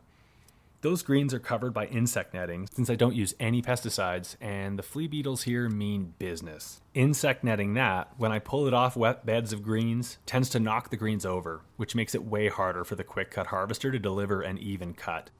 Those 0.82 1.04
greens 1.04 1.32
are 1.32 1.38
covered 1.38 1.72
by 1.72 1.86
insect 1.86 2.34
netting 2.34 2.68
since 2.74 2.90
I 2.90 2.96
don't 2.96 3.14
use 3.14 3.36
any 3.38 3.62
pesticides, 3.62 4.34
and 4.40 4.76
the 4.76 4.82
flea 4.82 5.06
beetles 5.06 5.44
here 5.44 5.68
mean 5.68 6.14
business. 6.18 6.80
Insect 6.92 7.44
netting 7.44 7.74
that, 7.74 8.10
when 8.16 8.32
I 8.32 8.40
pull 8.40 8.66
it 8.66 8.74
off 8.74 8.96
wet 8.96 9.24
beds 9.24 9.52
of 9.52 9.62
greens, 9.62 10.18
tends 10.26 10.48
to 10.50 10.58
knock 10.58 10.90
the 10.90 10.96
greens 10.96 11.24
over, 11.24 11.60
which 11.76 11.94
makes 11.94 12.16
it 12.16 12.24
way 12.24 12.48
harder 12.48 12.82
for 12.82 12.96
the 12.96 13.04
quick 13.04 13.30
cut 13.30 13.46
harvester 13.46 13.92
to 13.92 13.98
deliver 14.00 14.42
an 14.42 14.58
even 14.58 14.92
cut. 14.92 15.30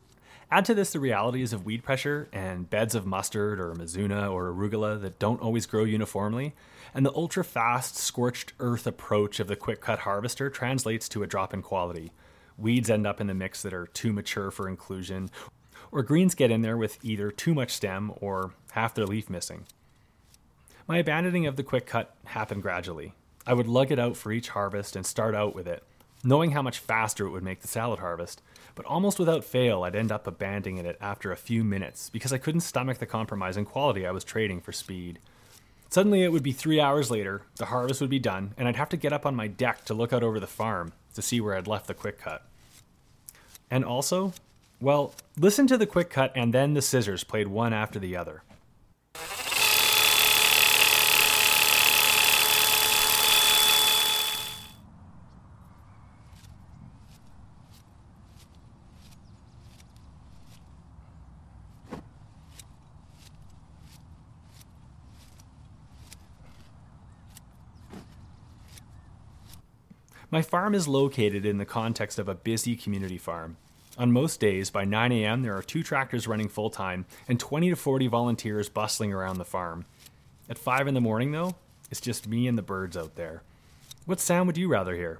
Add 0.48 0.64
to 0.66 0.74
this 0.74 0.92
the 0.92 1.00
realities 1.00 1.52
of 1.52 1.66
weed 1.66 1.82
pressure 1.82 2.28
and 2.32 2.70
beds 2.70 2.94
of 2.94 3.04
mustard 3.04 3.58
or 3.58 3.74
mizuna 3.74 4.30
or 4.30 4.52
arugula 4.52 5.00
that 5.00 5.18
don't 5.18 5.40
always 5.40 5.66
grow 5.66 5.82
uniformly, 5.82 6.54
and 6.94 7.04
the 7.04 7.14
ultra 7.16 7.42
fast, 7.42 7.96
scorched 7.96 8.52
earth 8.60 8.86
approach 8.86 9.40
of 9.40 9.48
the 9.48 9.56
quick 9.56 9.80
cut 9.80 10.00
harvester 10.00 10.48
translates 10.48 11.08
to 11.08 11.24
a 11.24 11.26
drop 11.26 11.52
in 11.52 11.62
quality 11.62 12.12
weeds 12.62 12.88
end 12.88 13.06
up 13.06 13.20
in 13.20 13.26
the 13.26 13.34
mix 13.34 13.62
that 13.62 13.74
are 13.74 13.86
too 13.86 14.12
mature 14.12 14.50
for 14.50 14.68
inclusion, 14.68 15.30
or 15.90 16.02
greens 16.02 16.34
get 16.34 16.50
in 16.50 16.62
there 16.62 16.76
with 16.76 16.98
either 17.02 17.30
too 17.30 17.54
much 17.54 17.72
stem 17.72 18.12
or 18.20 18.54
half 18.70 18.94
their 18.94 19.06
leaf 19.06 19.28
missing. 19.28 19.66
My 20.88 20.98
abandoning 20.98 21.46
of 21.46 21.56
the 21.56 21.62
quick 21.62 21.86
cut 21.86 22.14
happened 22.24 22.62
gradually. 22.62 23.12
I 23.46 23.54
would 23.54 23.68
lug 23.68 23.90
it 23.90 23.98
out 23.98 24.16
for 24.16 24.32
each 24.32 24.50
harvest 24.50 24.96
and 24.96 25.04
start 25.04 25.34
out 25.34 25.54
with 25.54 25.66
it, 25.66 25.82
knowing 26.24 26.52
how 26.52 26.62
much 26.62 26.78
faster 26.78 27.26
it 27.26 27.30
would 27.30 27.42
make 27.42 27.60
the 27.60 27.68
salad 27.68 27.98
harvest, 27.98 28.40
but 28.74 28.86
almost 28.86 29.18
without 29.18 29.44
fail, 29.44 29.82
I'd 29.82 29.96
end 29.96 30.12
up 30.12 30.26
abandoning 30.26 30.78
it 30.78 30.96
after 31.00 31.30
a 31.30 31.36
few 31.36 31.62
minutes 31.64 32.08
because 32.08 32.32
I 32.32 32.38
couldn't 32.38 32.60
stomach 32.60 32.98
the 32.98 33.06
compromise 33.06 33.56
in 33.56 33.64
quality 33.64 34.06
I 34.06 34.12
was 34.12 34.24
trading 34.24 34.60
for 34.60 34.72
speed. 34.72 35.18
Suddenly, 35.90 36.22
it 36.22 36.32
would 36.32 36.42
be 36.42 36.52
three 36.52 36.80
hours 36.80 37.10
later, 37.10 37.42
the 37.56 37.66
harvest 37.66 38.00
would 38.00 38.08
be 38.08 38.18
done, 38.18 38.54
and 38.56 38.66
I'd 38.66 38.76
have 38.76 38.88
to 38.90 38.96
get 38.96 39.12
up 39.12 39.26
on 39.26 39.36
my 39.36 39.46
deck 39.46 39.84
to 39.86 39.94
look 39.94 40.12
out 40.12 40.22
over 40.22 40.40
the 40.40 40.46
farm 40.46 40.94
to 41.14 41.20
see 41.20 41.40
where 41.40 41.54
I'd 41.54 41.66
left 41.66 41.86
the 41.86 41.94
quick 41.94 42.18
cut. 42.18 42.46
And 43.72 43.86
also, 43.86 44.34
well, 44.82 45.14
listen 45.38 45.66
to 45.68 45.78
the 45.78 45.86
quick 45.86 46.10
cut 46.10 46.30
and 46.36 46.52
then 46.52 46.74
the 46.74 46.82
scissors 46.82 47.24
played 47.24 47.48
one 47.48 47.72
after 47.72 47.98
the 47.98 48.14
other. 48.14 48.42
My 70.32 70.40
farm 70.40 70.74
is 70.74 70.88
located 70.88 71.44
in 71.44 71.58
the 71.58 71.66
context 71.66 72.18
of 72.18 72.26
a 72.26 72.34
busy 72.34 72.74
community 72.74 73.18
farm. 73.18 73.58
On 73.98 74.10
most 74.10 74.40
days, 74.40 74.70
by 74.70 74.86
9 74.86 75.12
a.m., 75.12 75.42
there 75.42 75.54
are 75.54 75.62
two 75.62 75.82
tractors 75.82 76.26
running 76.26 76.48
full 76.48 76.70
time 76.70 77.04
and 77.28 77.38
20 77.38 77.68
to 77.68 77.76
40 77.76 78.06
volunteers 78.06 78.70
bustling 78.70 79.12
around 79.12 79.36
the 79.36 79.44
farm. 79.44 79.84
At 80.48 80.56
5 80.56 80.88
in 80.88 80.94
the 80.94 81.02
morning, 81.02 81.32
though, 81.32 81.56
it's 81.90 82.00
just 82.00 82.26
me 82.26 82.48
and 82.48 82.56
the 82.56 82.62
birds 82.62 82.96
out 82.96 83.16
there. 83.16 83.42
What 84.06 84.20
sound 84.20 84.46
would 84.46 84.56
you 84.56 84.68
rather 84.68 84.94
hear? 84.94 85.18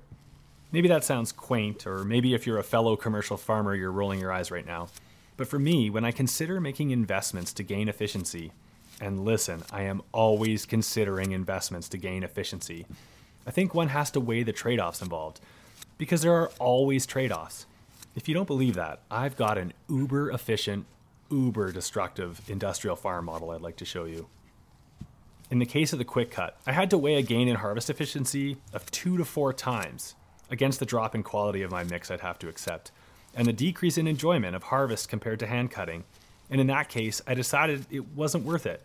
Maybe 0.73 0.89
that 0.89 1.05
sounds 1.05 1.31
quaint, 1.31 1.87
or 1.87 2.05
maybe 2.05 2.33
if 2.33 2.47
you're 2.47 2.57
a 2.57 2.65
fellow 2.65 2.97
commercial 2.97 3.37
farmer, 3.37 3.75
you're 3.75 3.93
rolling 3.93 4.19
your 4.19 4.33
eyes 4.33 4.51
right 4.51 4.67
now. 4.67 4.89
But 5.37 5.47
for 5.47 5.59
me, 5.59 5.91
when 5.91 6.07
I 6.07 6.13
consider 6.13 6.59
making 6.59 6.91
investments 6.91 7.53
to 7.53 7.63
gain 7.63 7.91
efficiency, 7.91 8.53
and 8.99 9.27
listen, 9.27 9.63
I 9.71 9.83
am 9.83 10.01
always 10.13 10.65
considering 10.65 11.33
investments 11.33 11.91
to 11.91 11.99
gain 11.99 12.23
efficiency, 12.23 12.87
I 13.47 13.51
think 13.51 13.75
one 13.75 13.89
has 13.89 14.11
to 14.13 14.21
weigh 14.21 14.43
the 14.43 14.53
trade 14.53 14.81
offs 14.81 15.03
involved. 15.03 15.41
Because 15.99 16.23
there 16.23 16.35
are 16.35 16.51
always 16.59 17.07
trade 17.07 17.33
offs. 17.33 17.67
If 18.15 18.29
you 18.29 18.35
don't 18.35 18.47
believe 18.47 18.75
that, 18.75 19.01
I've 19.11 19.37
got 19.37 19.59
an 19.59 19.73
uber 19.89 20.31
efficient, 20.31 20.87
uber 21.31 21.73
destructive 21.73 22.41
industrial 22.49 22.97
farm 22.97 23.27
model 23.27 23.51
I'd 23.51 23.61
like 23.61 23.77
to 23.77 23.85
show 23.85 24.05
you. 24.05 24.27
In 25.51 25.59
the 25.59 25.67
case 25.67 25.93
of 25.93 25.99
the 25.99 26.05
quick 26.05 26.31
cut, 26.31 26.57
I 26.67 26.73
had 26.73 26.91
to 26.91 26.99
weigh 26.99 27.17
a 27.17 27.23
gain 27.23 27.49
in 27.49 27.57
harvest 27.57 27.91
efficiency 27.91 28.57
of 28.73 28.91
two 28.91 29.17
to 29.19 29.25
four 29.25 29.53
times 29.53 30.15
against 30.51 30.79
the 30.79 30.87
drop 30.87 31.15
in 31.15 31.23
quality 31.23 31.63
of 31.63 31.71
my 31.71 31.85
mix 31.85 32.11
I'd 32.11 32.21
have 32.21 32.39
to 32.41 32.49
accept, 32.49 32.91
and 33.35 33.47
the 33.47 33.53
decrease 33.53 33.99
in 33.99 34.07
enjoyment 34.07 34.55
of 34.57 34.65
harvest 34.65 35.09
compared 35.09 35.39
to 35.41 35.47
hand 35.47 35.71
cutting. 35.71 36.05
And 36.51 36.61
in 36.61 36.67
that 36.67 36.89
case, 36.89 37.23
I 37.27 37.35
decided 37.35 37.87
it 37.91 38.09
wasn't 38.15 38.45
worth 38.45 38.67
it. 38.67 38.83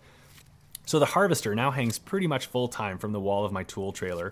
So 0.87 0.99
the 0.99 1.05
harvester 1.05 1.53
now 1.53 1.71
hangs 1.71 1.99
pretty 1.99 2.27
much 2.27 2.45
full 2.45 2.69
time 2.69 2.97
from 2.97 3.11
the 3.11 3.19
wall 3.19 3.43
of 3.43 3.51
my 3.51 3.63
tool 3.63 3.91
trailer, 3.91 4.31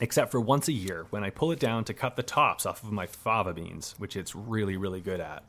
except 0.00 0.32
for 0.32 0.40
once 0.40 0.66
a 0.66 0.72
year 0.72 1.06
when 1.10 1.22
I 1.22 1.30
pull 1.30 1.52
it 1.52 1.60
down 1.60 1.84
to 1.84 1.94
cut 1.94 2.16
the 2.16 2.24
tops 2.24 2.66
off 2.66 2.82
of 2.82 2.90
my 2.90 3.06
fava 3.06 3.54
beans, 3.54 3.94
which 3.96 4.16
it's 4.16 4.34
really, 4.34 4.76
really 4.76 5.00
good 5.00 5.20
at. 5.20 5.44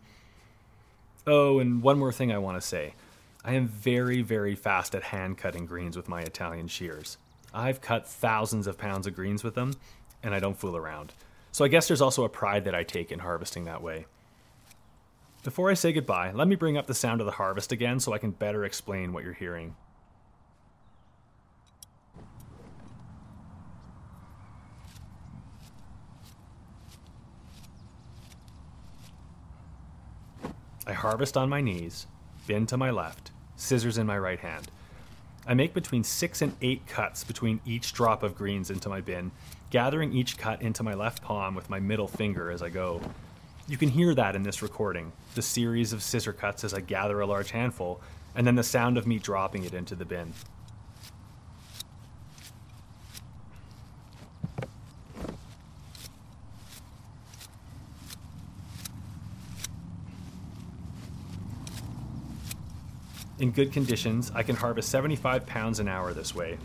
Oh, 1.25 1.57
and 1.57 1.81
one 1.81 1.97
more 1.97 2.11
thing 2.11 2.31
I 2.31 2.37
want 2.37 2.55
to 2.55 2.65
say. 2.65 2.93
I 3.43 3.53
am 3.53 3.67
very, 3.67 4.21
very 4.21 4.53
fast 4.53 4.93
at 4.93 5.05
hand 5.05 5.39
cutting 5.39 5.65
greens 5.65 5.97
with 5.97 6.07
my 6.07 6.21
Italian 6.21 6.67
shears. 6.67 7.17
I've 7.51 7.81
cut 7.81 8.07
thousands 8.07 8.67
of 8.67 8.77
pounds 8.77 9.07
of 9.07 9.15
greens 9.15 9.43
with 9.43 9.55
them, 9.55 9.73
and 10.21 10.35
I 10.35 10.39
don't 10.39 10.55
fool 10.55 10.77
around. 10.77 11.13
So 11.51 11.65
I 11.65 11.67
guess 11.67 11.87
there's 11.87 12.01
also 12.01 12.25
a 12.25 12.29
pride 12.29 12.63
that 12.65 12.75
I 12.75 12.83
take 12.83 13.11
in 13.11 13.19
harvesting 13.19 13.63
that 13.63 13.81
way. 13.81 14.05
Before 15.43 15.71
I 15.71 15.73
say 15.73 15.93
goodbye, 15.93 16.31
let 16.31 16.47
me 16.47 16.55
bring 16.55 16.77
up 16.77 16.85
the 16.85 16.93
sound 16.93 17.21
of 17.21 17.25
the 17.25 17.31
harvest 17.31 17.71
again 17.71 17.99
so 17.99 18.13
I 18.13 18.19
can 18.19 18.29
better 18.29 18.63
explain 18.63 19.13
what 19.13 19.23
you're 19.23 19.33
hearing. 19.33 19.75
Harvest 30.97 31.37
on 31.37 31.47
my 31.47 31.61
knees, 31.61 32.07
bin 32.47 32.65
to 32.65 32.75
my 32.75 32.89
left, 32.89 33.29
scissors 33.55 33.99
in 33.99 34.07
my 34.07 34.17
right 34.17 34.39
hand. 34.39 34.71
I 35.45 35.53
make 35.53 35.73
between 35.73 36.03
six 36.03 36.41
and 36.41 36.55
eight 36.61 36.87
cuts 36.87 37.23
between 37.23 37.61
each 37.65 37.93
drop 37.93 38.23
of 38.23 38.35
greens 38.35 38.71
into 38.71 38.89
my 38.89 38.99
bin, 38.99 39.31
gathering 39.69 40.11
each 40.11 40.37
cut 40.37 40.61
into 40.61 40.81
my 40.81 40.95
left 40.95 41.21
palm 41.21 41.53
with 41.53 41.69
my 41.69 41.79
middle 41.79 42.07
finger 42.07 42.49
as 42.49 42.63
I 42.63 42.69
go. 42.69 42.99
You 43.67 43.77
can 43.77 43.89
hear 43.89 44.15
that 44.15 44.35
in 44.35 44.41
this 44.43 44.61
recording 44.61 45.11
the 45.35 45.41
series 45.41 45.93
of 45.93 46.01
scissor 46.01 46.33
cuts 46.33 46.63
as 46.63 46.73
I 46.73 46.79
gather 46.79 47.21
a 47.21 47.27
large 47.27 47.51
handful, 47.51 48.01
and 48.35 48.47
then 48.47 48.55
the 48.55 48.63
sound 48.63 48.97
of 48.97 49.05
me 49.05 49.19
dropping 49.19 49.65
it 49.65 49.75
into 49.75 49.95
the 49.95 50.05
bin. 50.05 50.33
In 63.39 63.51
good 63.51 63.71
conditions, 63.71 64.31
I 64.33 64.41
can 64.41 64.55
harvest 64.55 64.89
75 64.89 65.45
pounds 65.45 65.79
an 65.79 65.87
hour 65.87 66.11
this 66.11 66.33
way. 66.33 66.57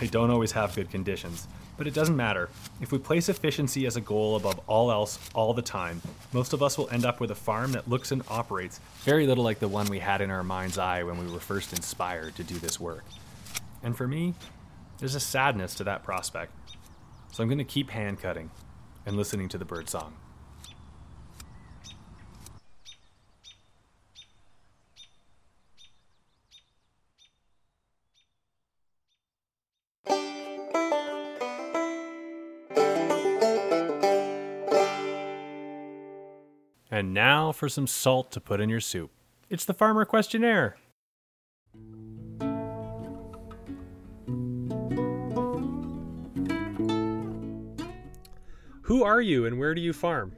I 0.00 0.06
don't 0.06 0.30
always 0.30 0.50
have 0.50 0.74
good 0.74 0.90
conditions, 0.90 1.46
but 1.76 1.86
it 1.86 1.94
doesn't 1.94 2.16
matter. 2.16 2.48
If 2.80 2.90
we 2.90 2.98
place 2.98 3.28
efficiency 3.28 3.86
as 3.86 3.96
a 3.96 4.00
goal 4.00 4.34
above 4.34 4.60
all 4.66 4.90
else 4.90 5.20
all 5.36 5.54
the 5.54 5.62
time, 5.62 6.02
most 6.32 6.52
of 6.52 6.64
us 6.64 6.76
will 6.76 6.90
end 6.90 7.04
up 7.04 7.20
with 7.20 7.30
a 7.30 7.36
farm 7.36 7.70
that 7.72 7.88
looks 7.88 8.10
and 8.10 8.22
operates 8.28 8.80
very 9.04 9.24
little 9.24 9.44
like 9.44 9.60
the 9.60 9.68
one 9.68 9.86
we 9.86 10.00
had 10.00 10.20
in 10.20 10.32
our 10.32 10.42
mind's 10.42 10.78
eye 10.78 11.04
when 11.04 11.16
we 11.16 11.32
were 11.32 11.38
first 11.38 11.72
inspired 11.72 12.34
to 12.34 12.42
do 12.42 12.58
this 12.58 12.80
work. 12.80 13.04
And 13.84 13.96
for 13.96 14.08
me, 14.08 14.34
there's 14.98 15.14
a 15.14 15.20
sadness 15.20 15.76
to 15.76 15.84
that 15.84 16.02
prospect. 16.02 16.52
So 17.30 17.44
I'm 17.44 17.48
going 17.48 17.58
to 17.58 17.64
keep 17.64 17.90
hand 17.90 18.20
cutting 18.20 18.50
and 19.06 19.16
listening 19.16 19.48
to 19.50 19.58
the 19.58 19.64
bird 19.64 19.88
And 37.04 37.12
now 37.12 37.52
for 37.52 37.68
some 37.68 37.86
salt 37.86 38.32
to 38.32 38.40
put 38.40 38.62
in 38.62 38.70
your 38.70 38.80
soup. 38.80 39.10
It's 39.50 39.66
the 39.66 39.74
Farmer 39.74 40.06
Questionnaire. 40.06 40.78
Who 48.84 49.04
are 49.04 49.20
you 49.20 49.44
and 49.44 49.58
where 49.58 49.74
do 49.74 49.82
you 49.82 49.92
farm? 49.92 50.34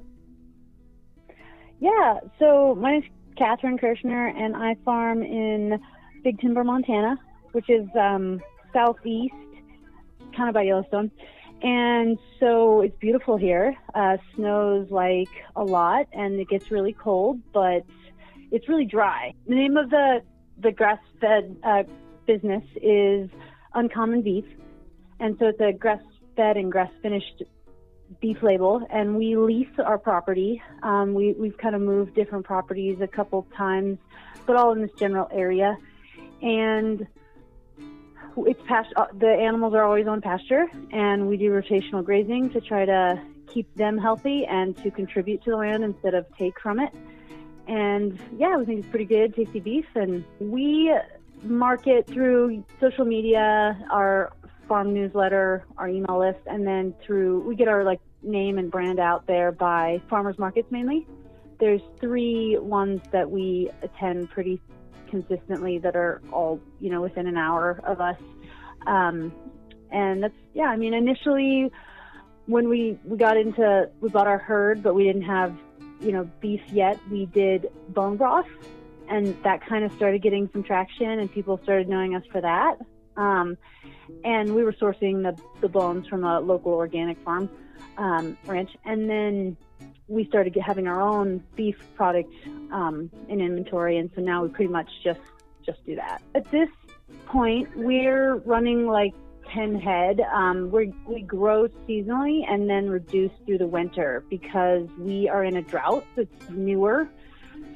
Yeah, 1.79 2.19
so 2.41 2.75
my 2.75 2.95
name's 2.95 3.05
Catherine 3.39 3.79
Kirschner, 3.79 4.27
and 4.37 4.57
I 4.57 4.75
farm 4.85 5.23
in 5.23 5.79
Big 6.25 6.41
Timber, 6.41 6.65
Montana, 6.65 7.17
which 7.53 7.71
is 7.71 7.87
um, 7.95 8.41
southeast, 8.73 9.35
kind 10.37 10.49
of 10.49 10.55
by 10.55 10.63
Yellowstone. 10.63 11.13
And 11.63 12.19
so 12.39 12.83
it's 12.83 12.97
beautiful 12.99 13.37
here. 13.37 13.77
Uh, 13.95 14.19
snows 14.35 14.91
like 14.91 15.31
a 15.57 15.65
lot, 15.65 16.07
and 16.13 16.39
it 16.39 16.49
gets 16.49 16.71
really 16.71 16.93
cold, 16.93 17.41
but 17.53 17.85
it's 18.51 18.69
really 18.69 18.85
dry. 18.85 19.35
The 19.47 19.55
name 19.55 19.77
of 19.77 19.91
the 19.91 20.23
the 20.59 20.73
grass-fed 20.73 21.57
uh, 21.63 21.83
business 22.27 22.65
is 22.83 23.29
Uncommon 23.75 24.23
Beef, 24.23 24.45
and 25.21 25.37
so 25.39 25.49
it's 25.49 25.61
a 25.61 25.73
grass-fed 25.73 26.57
and 26.57 26.71
grass-finished 26.73 27.43
beef 28.21 28.43
label, 28.43 28.87
and 28.91 29.17
we 29.17 29.37
lease 29.37 29.79
our 29.85 29.99
property. 29.99 30.63
Um, 30.83 31.15
we 31.15 31.33
we've 31.33 31.59
kind 31.59 31.75
of 31.75 31.81
moved 31.81 32.15
different 32.15 32.45
properties 32.45 33.01
a 33.01 33.07
couple 33.07 33.47
times, 33.57 33.99
but 34.47 34.57
all 34.57 34.73
in 34.73 34.83
this 34.83 34.93
general 34.99 35.29
area, 35.33 35.77
and 36.43 37.07
it's 38.39 38.61
past, 38.67 38.93
uh, 38.97 39.07
the 39.19 39.29
animals 39.29 39.75
are 39.75 39.85
always 39.85 40.07
on 40.07 40.21
pasture, 40.21 40.67
and 40.93 41.29
we 41.29 41.37
do 41.37 41.51
rotational 41.51 42.05
grazing 42.05 42.51
to 42.51 42.61
try 42.61 42.85
to 42.85 43.21
keep 43.47 43.73
them 43.75 43.97
healthy 43.97 44.45
and 44.45 44.77
to 44.83 44.91
contribute 44.91 45.43
to 45.45 45.51
the 45.51 45.57
land 45.57 45.83
instead 45.83 46.15
of 46.15 46.27
take 46.37 46.61
from 46.61 46.79
it. 46.79 46.93
And 47.67 48.19
yeah, 48.37 48.57
we 48.57 48.65
think 48.65 48.81
it's 48.81 48.89
pretty 48.89 49.07
good, 49.07 49.35
tasty 49.35 49.61
beef. 49.61 49.87
And 49.95 50.25
we 50.39 50.95
market 51.43 52.07
through 52.07 52.65
social 52.81 53.05
media, 53.05 53.85
our 53.91 54.33
farm 54.69 54.93
newsletter, 54.93 55.65
our 55.79 55.89
email 55.89 56.19
list, 56.19 56.41
and 56.47 56.67
then 56.67 56.95
through 57.05 57.41
we 57.41 57.55
get 57.55 57.69
our 57.69 57.85
like 57.85 58.01
name 58.23 58.59
and 58.59 58.71
brand 58.71 58.99
out 58.99 59.27
there 59.27 59.53
by 59.53 60.01
farmers 60.09 60.39
markets 60.39 60.71
mainly. 60.71 61.07
There's 61.59 61.81
three 62.01 62.59
ones 62.59 63.01
that 63.13 63.31
we 63.31 63.71
attend 63.83 64.31
pretty 64.31 64.61
consistently 65.09 65.79
that 65.79 65.97
are 65.97 66.21
all 66.33 66.61
you 66.81 66.91
know 66.91 67.01
within 67.03 67.27
an 67.27 67.37
hour 67.37 67.81
of 67.85 68.01
us. 68.01 68.19
Um, 68.87 69.33
and 69.91 70.23
that's 70.23 70.35
yeah 70.53 70.65
i 70.65 70.77
mean 70.77 70.93
initially 70.95 71.71
when 72.47 72.69
we 72.69 72.99
we 73.05 73.17
got 73.17 73.37
into 73.37 73.89
we 74.01 74.09
bought 74.09 74.27
our 74.27 74.39
herd 74.39 74.83
but 74.83 74.95
we 74.95 75.05
didn't 75.05 75.23
have 75.23 75.57
you 76.01 76.13
know 76.13 76.29
beef 76.41 76.61
yet 76.73 76.99
we 77.11 77.27
did 77.27 77.71
bone 77.91 78.17
broth. 78.17 78.47
And 79.09 79.41
that 79.45 79.65
kind 79.65 79.85
of 79.85 79.93
started 79.93 80.21
getting 80.23 80.49
some 80.53 80.63
traction 80.65 81.09
and 81.09 81.33
people 81.33 81.61
started 81.63 81.89
knowing 81.89 82.17
us 82.17 82.25
for 82.33 82.41
that. 82.41 82.77
Um, 83.17 83.57
and 84.25 84.55
we 84.55 84.65
were 84.65 84.73
sourcing 84.73 85.23
the, 85.23 85.41
the 85.61 85.69
bones 85.69 86.09
from 86.09 86.25
a 86.25 86.41
local 86.41 86.73
organic 86.73 87.19
farm 87.23 87.49
um, 87.99 88.37
ranch. 88.47 88.71
And 88.85 89.09
then 89.09 89.57
we 90.09 90.25
started 90.27 90.57
having 90.57 90.87
our 90.87 91.01
own 91.01 91.43
beef 91.57 91.77
product 91.95 92.33
um, 92.71 93.11
in 93.29 93.41
inventory, 93.41 93.99
and 93.99 94.11
so 94.15 94.21
now 94.21 94.43
we 94.43 94.49
pretty 94.49 94.73
much 94.73 94.89
just 95.03 95.21
just 95.65 95.85
do 95.85 95.97
that. 95.97 96.23
At 96.35 96.51
this 96.51 96.69
point, 97.27 97.69
we're 97.77 98.37
running 98.37 98.87
like 98.87 99.15
10 99.53 99.81
head. 99.81 100.21
Um, 100.33 100.71
we 100.71 100.93
we 101.07 101.23
grow 101.23 101.69
seasonally 101.89 102.43
and 102.49 102.69
then 102.69 102.89
reduce 102.89 103.33
through 103.45 103.59
the 103.59 103.67
winter 103.67 104.25
because 104.31 104.89
we 104.99 105.29
are 105.29 105.45
in 105.45 105.57
a 105.57 105.63
drought 105.63 106.05
that's 106.15 106.51
newer. 106.51 107.09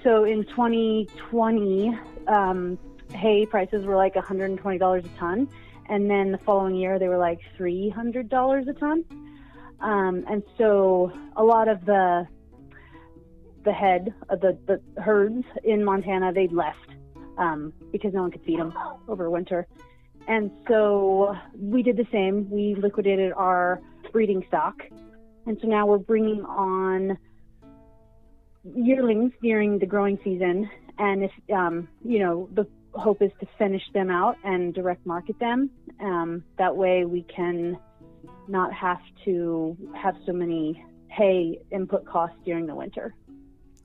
So 0.02 0.24
in 0.24 0.44
2020, 0.44 1.98
um, 2.26 2.78
hay 3.12 3.44
prices 3.44 3.84
were 3.84 3.96
like 3.96 4.14
$120 4.14 5.04
a 5.04 5.18
ton, 5.18 5.48
and 5.88 6.10
then 6.10 6.32
the 6.32 6.38
following 6.38 6.74
year 6.74 6.98
they 6.98 7.08
were 7.08 7.18
like 7.18 7.40
$300 7.58 8.68
a 8.68 8.72
ton. 8.72 9.04
Um, 9.80 10.24
and 10.28 10.42
so 10.58 11.12
a 11.36 11.44
lot 11.44 11.68
of 11.68 11.84
the 11.84 12.26
the 13.62 13.72
head 13.72 14.14
of 14.30 14.40
the, 14.40 14.58
the 14.66 14.80
herds 15.02 15.44
in 15.64 15.84
Montana 15.84 16.32
they 16.32 16.48
left 16.48 16.88
um, 17.36 17.74
because 17.92 18.14
no 18.14 18.22
one 18.22 18.30
could 18.30 18.42
feed 18.42 18.58
them 18.58 18.72
over 19.06 19.28
winter. 19.28 19.66
And 20.28 20.50
so 20.68 21.36
we 21.58 21.82
did 21.82 21.96
the 21.96 22.06
same. 22.12 22.48
We 22.50 22.74
liquidated 22.74 23.32
our 23.32 23.80
breeding 24.12 24.44
stock, 24.48 24.76
and 25.46 25.58
so 25.60 25.66
now 25.66 25.86
we're 25.86 25.98
bringing 25.98 26.44
on 26.44 27.18
yearlings 28.74 29.32
during 29.42 29.78
the 29.78 29.86
growing 29.86 30.18
season, 30.22 30.70
and 30.98 31.24
if 31.24 31.32
um, 31.54 31.88
you 32.04 32.18
know 32.18 32.48
the 32.52 32.66
hope 32.92 33.22
is 33.22 33.30
to 33.40 33.46
finish 33.58 33.82
them 33.94 34.10
out 34.10 34.36
and 34.44 34.74
direct 34.74 35.06
market 35.06 35.38
them. 35.38 35.70
Um, 36.00 36.44
that 36.58 36.76
way, 36.76 37.04
we 37.04 37.22
can 37.22 37.78
not 38.50 38.72
have 38.72 39.00
to 39.24 39.76
have 39.94 40.16
so 40.26 40.32
many 40.32 40.84
hay 41.08 41.60
input 41.70 42.04
costs 42.04 42.36
during 42.44 42.66
the 42.66 42.74
winter. 42.74 43.14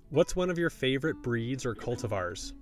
What's 0.09 0.35
one 0.35 0.49
of 0.49 0.57
your 0.57 0.69
favorite 0.69 1.21
breeds 1.21 1.65
or 1.65 1.75
cultivars? 1.75 2.53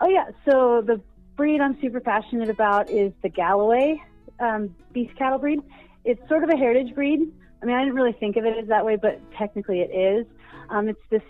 Oh 0.00 0.08
yeah, 0.08 0.30
so 0.48 0.82
the 0.84 1.00
breed 1.36 1.60
I'm 1.60 1.78
super 1.80 2.00
passionate 2.00 2.48
about 2.48 2.90
is 2.90 3.12
the 3.22 3.28
Galloway 3.28 4.00
um, 4.40 4.74
beef 4.92 5.10
cattle 5.16 5.38
breed. 5.38 5.60
It's 6.04 6.20
sort 6.28 6.42
of 6.44 6.50
a 6.50 6.56
heritage 6.56 6.94
breed. 6.94 7.20
I 7.62 7.66
mean, 7.66 7.76
I 7.76 7.80
didn't 7.80 7.94
really 7.94 8.12
think 8.12 8.36
of 8.36 8.44
it 8.44 8.56
as 8.56 8.68
that 8.68 8.84
way, 8.84 8.96
but 8.96 9.20
technically 9.36 9.80
it 9.80 9.94
is. 9.94 10.26
Um, 10.70 10.88
it's 10.88 11.00
this 11.10 11.22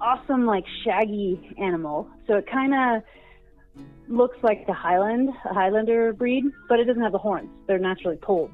awesome, 0.00 0.44
like 0.44 0.64
shaggy 0.84 1.54
animal. 1.58 2.08
So 2.26 2.34
it 2.34 2.46
kind 2.50 2.74
of 2.74 3.02
looks 4.08 4.38
like 4.42 4.66
the 4.66 4.72
Highland, 4.72 5.30
a 5.44 5.54
Highlander 5.54 6.12
breed, 6.12 6.44
but 6.68 6.80
it 6.80 6.84
doesn't 6.84 7.02
have 7.02 7.12
the 7.12 7.18
horns. 7.18 7.50
They're 7.66 7.78
naturally 7.78 8.16
polled, 8.16 8.50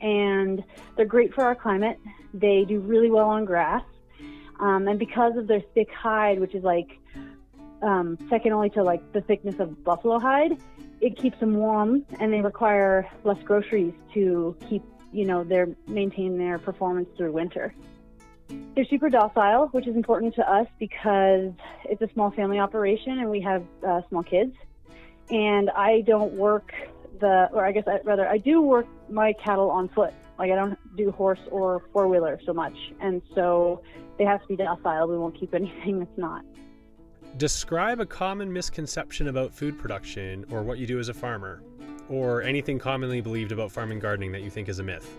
and 0.00 0.62
they're 0.96 1.06
great 1.06 1.34
for 1.34 1.44
our 1.44 1.54
climate. 1.54 1.98
They 2.34 2.64
do 2.66 2.80
really 2.80 3.10
well 3.10 3.28
on 3.28 3.44
grass, 3.44 3.84
um, 4.60 4.88
and 4.88 4.98
because 4.98 5.36
of 5.36 5.46
their 5.46 5.62
thick 5.74 5.88
hide, 5.92 6.40
which 6.40 6.54
is 6.54 6.64
like 6.64 6.98
um, 7.82 8.16
second 8.30 8.52
only 8.52 8.70
to 8.70 8.82
like 8.82 9.12
the 9.12 9.20
thickness 9.20 9.58
of 9.58 9.82
buffalo 9.84 10.18
hide, 10.18 10.52
it 11.00 11.16
keeps 11.16 11.38
them 11.40 11.56
warm, 11.56 12.06
and 12.20 12.32
they 12.32 12.40
require 12.40 13.08
less 13.24 13.42
groceries 13.44 13.94
to 14.14 14.56
keep 14.68 14.82
you 15.12 15.26
know 15.26 15.44
their 15.44 15.68
maintain 15.86 16.38
their 16.38 16.58
performance 16.58 17.08
through 17.16 17.32
winter. 17.32 17.74
They're 18.74 18.84
super 18.86 19.08
docile, 19.08 19.68
which 19.72 19.86
is 19.86 19.96
important 19.96 20.34
to 20.36 20.50
us 20.50 20.66
because 20.78 21.52
it's 21.84 22.02
a 22.02 22.08
small 22.12 22.30
family 22.30 22.58
operation 22.58 23.18
and 23.18 23.30
we 23.30 23.40
have 23.40 23.64
uh, 23.86 24.00
small 24.08 24.22
kids. 24.22 24.54
And 25.30 25.70
I 25.70 26.02
don't 26.02 26.32
work 26.34 26.72
the, 27.20 27.48
or 27.52 27.64
I 27.64 27.72
guess 27.72 27.84
I, 27.86 28.00
rather, 28.04 28.28
I 28.28 28.38
do 28.38 28.60
work 28.60 28.86
my 29.08 29.32
cattle 29.32 29.70
on 29.70 29.88
foot. 29.88 30.12
Like 30.38 30.50
I 30.50 30.56
don't 30.56 30.78
do 30.96 31.10
horse 31.12 31.40
or 31.50 31.82
four 31.92 32.08
wheeler 32.08 32.40
so 32.44 32.52
much. 32.52 32.76
And 33.00 33.22
so 33.34 33.82
they 34.18 34.24
have 34.24 34.42
to 34.42 34.48
be 34.48 34.56
docile. 34.56 35.06
We 35.08 35.16
won't 35.16 35.38
keep 35.38 35.54
anything 35.54 36.00
that's 36.00 36.18
not. 36.18 36.44
Describe 37.36 38.00
a 38.00 38.06
common 38.06 38.52
misconception 38.52 39.28
about 39.28 39.54
food 39.54 39.78
production 39.78 40.44
or 40.50 40.62
what 40.62 40.78
you 40.78 40.86
do 40.86 40.98
as 40.98 41.08
a 41.08 41.14
farmer, 41.14 41.62
or 42.10 42.42
anything 42.42 42.78
commonly 42.78 43.20
believed 43.20 43.52
about 43.52 43.72
farming 43.72 44.00
gardening 44.00 44.32
that 44.32 44.42
you 44.42 44.50
think 44.50 44.68
is 44.68 44.80
a 44.80 44.82
myth. 44.82 45.16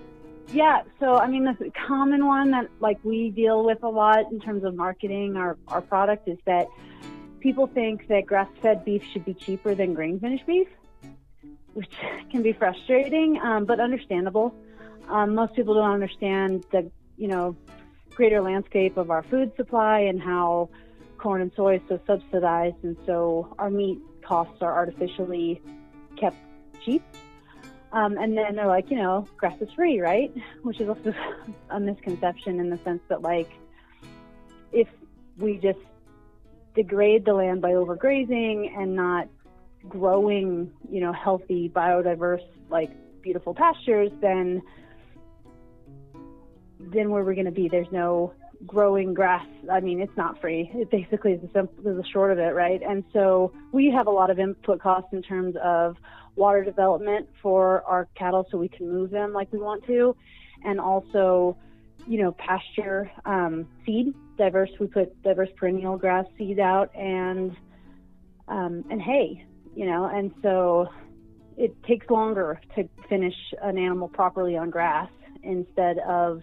Yeah, 0.52 0.84
so 1.00 1.16
I 1.16 1.28
mean, 1.28 1.46
the 1.46 1.72
common 1.88 2.28
one 2.28 2.52
that 2.52 2.70
like 2.80 3.00
we 3.04 3.30
deal 3.30 3.64
with 3.64 3.82
a 3.82 3.88
lot 3.88 4.32
in 4.32 4.40
terms 4.40 4.64
of 4.64 4.76
marketing 4.76 5.38
our, 5.38 5.58
our 5.70 5.82
product 5.82 6.28
is 6.28 6.38
that 6.46 6.68
people 7.44 7.68
think 7.68 8.08
that 8.08 8.26
grass 8.26 8.48
fed 8.62 8.86
beef 8.86 9.04
should 9.12 9.26
be 9.26 9.34
cheaper 9.34 9.76
than 9.76 9.94
grain 9.94 10.18
finished 10.18 10.48
beef, 10.48 10.68
which 11.74 11.92
can 12.32 12.42
be 12.42 12.54
frustrating, 12.54 13.38
um, 13.42 13.66
but 13.66 13.82
understandable. 13.82 14.56
Um, 15.10 15.36
most 15.36 15.54
people 15.54 15.74
don't 15.74 15.92
understand 15.92 16.64
the, 16.72 16.90
you 17.18 17.28
know, 17.28 17.56
greater 18.16 18.42
landscape 18.42 18.96
of 18.96 19.12
our 19.12 19.24
food 19.24 19.52
supply 19.58 20.00
and 20.00 20.22
how 20.22 20.70
corn 21.18 21.42
and 21.42 21.52
soy 21.56 21.76
is 21.76 21.82
so 21.90 22.00
subsidized, 22.08 22.82
and 22.84 22.96
so 23.06 23.54
our 23.60 23.70
meat 23.70 24.00
costs 24.24 24.62
are 24.62 24.74
artificially 24.74 25.62
kept 26.16 26.38
cheap. 26.86 27.04
Um, 27.92 28.18
and 28.18 28.38
then 28.38 28.56
they're 28.56 28.68
like, 28.68 28.90
you 28.90 28.98
know, 28.98 29.28
grass 29.38 29.60
is 29.62 29.72
free, 29.74 30.00
right? 30.00 30.34
Which 30.64 30.80
is 30.80 30.88
also 30.88 31.14
a 31.70 31.80
misconception 31.80 32.62
in 32.62 32.70
the 32.70 32.80
sense 32.86 33.02
that, 33.10 33.22
like, 33.22 33.52
if 34.72 34.88
we 35.38 35.58
just 35.58 35.80
degrade 36.76 37.26
the 37.26 37.34
land 37.34 37.62
by 37.62 37.72
overgrazing 37.72 38.78
and 38.78 38.96
not 38.96 39.28
growing, 39.88 40.72
you 40.90 41.02
know, 41.02 41.14
healthy, 41.14 41.70
biodiverse, 41.70 42.46
like 42.70 42.90
beautiful 43.22 43.54
pastures, 43.54 44.12
then 44.22 44.62
then 46.80 47.10
where 47.10 47.24
we're 47.24 47.34
going 47.34 47.46
to 47.46 47.52
be. 47.52 47.70
There's 47.70 47.92
no 47.92 48.34
growing 48.66 49.14
grass. 49.14 49.46
I 49.72 49.80
mean, 49.80 50.02
it's 50.02 50.16
not 50.18 50.40
free. 50.40 50.70
It 50.74 50.90
basically 50.90 51.34
is 51.34 51.42
the, 51.42 51.50
simple, 51.54 51.88
is 51.88 51.98
the 51.98 52.08
short 52.12 52.32
of 52.32 52.40
it, 52.40 52.54
right? 52.54 52.82
And 52.82 53.04
so 53.14 53.52
we 53.72 53.90
have 53.92 54.08
a 54.08 54.12
lot 54.12 54.30
of 54.30 54.40
input 54.40 54.82
costs 54.82 55.10
in 55.12 55.22
terms 55.22 55.56
of 55.64 55.98
water 56.36 56.64
development 56.64 57.30
for 57.42 57.84
our 57.84 58.08
cattle 58.16 58.46
so 58.50 58.58
we 58.58 58.68
can 58.68 58.90
move 58.90 59.12
them 59.12 59.34
like 59.34 59.52
we 59.52 59.60
want 59.60 59.86
to, 59.88 60.16
and 60.64 60.80
also, 60.80 61.58
you 62.08 62.22
know, 62.22 62.32
pasture 62.34 63.12
um, 63.26 63.68
seed, 63.86 64.14
diverse. 64.38 64.70
We 64.80 64.88
put 64.88 65.22
diverse 65.24 65.50
perennial 65.56 65.98
grass 65.98 66.26
seed 66.38 66.60
out 66.60 66.94
and 66.96 67.56
um, 68.48 68.84
and 68.90 69.02
hay, 69.02 69.46
you 69.76 69.86
know, 69.86 70.06
and 70.06 70.34
so 70.42 70.88
it 71.58 71.82
takes 71.84 72.10
longer 72.10 72.60
to 72.76 72.90
finish 73.08 73.36
an 73.62 73.78
animal 73.78 74.08
properly 74.08 74.58
on 74.58 74.70
grass 74.70 75.10
instead 75.44 76.00
of 76.00 76.42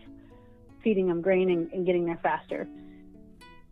feeding 0.82 1.08
them 1.08 1.20
grain 1.20 1.50
and, 1.50 1.70
and 1.72 1.84
getting 1.84 2.06
there 2.06 2.18
faster. 2.22 2.66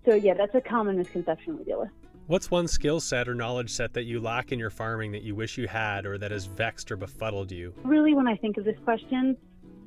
So 0.05 0.14
yeah, 0.14 0.35
that's 0.35 0.55
a 0.55 0.61
common 0.61 0.96
misconception 0.96 1.59
we 1.59 1.64
deal 1.64 1.81
with. 1.81 1.90
What's 2.27 2.51
one 2.51 2.68
skill 2.68 3.01
set 3.01 3.27
or 3.27 3.35
knowledge 3.35 3.70
set 3.70 3.94
that 3.94 4.05
you 4.05 4.20
lack 4.20 4.53
in 4.53 4.59
your 4.59 4.68
farming 4.68 5.12
that 5.12 5.22
you 5.22 5.35
wish 5.35 5.57
you 5.57 5.66
had 5.66 6.05
or 6.05 6.18
that 6.18 6.31
has 6.31 6.44
vexed 6.44 6.92
or 6.92 6.96
befuddled 6.96 7.51
you? 7.51 7.72
Really, 7.85 8.12
when 8.12 8.29
I 8.29 8.37
think 8.37 8.59
of 8.59 8.64
this 8.64 8.77
question, 8.85 9.35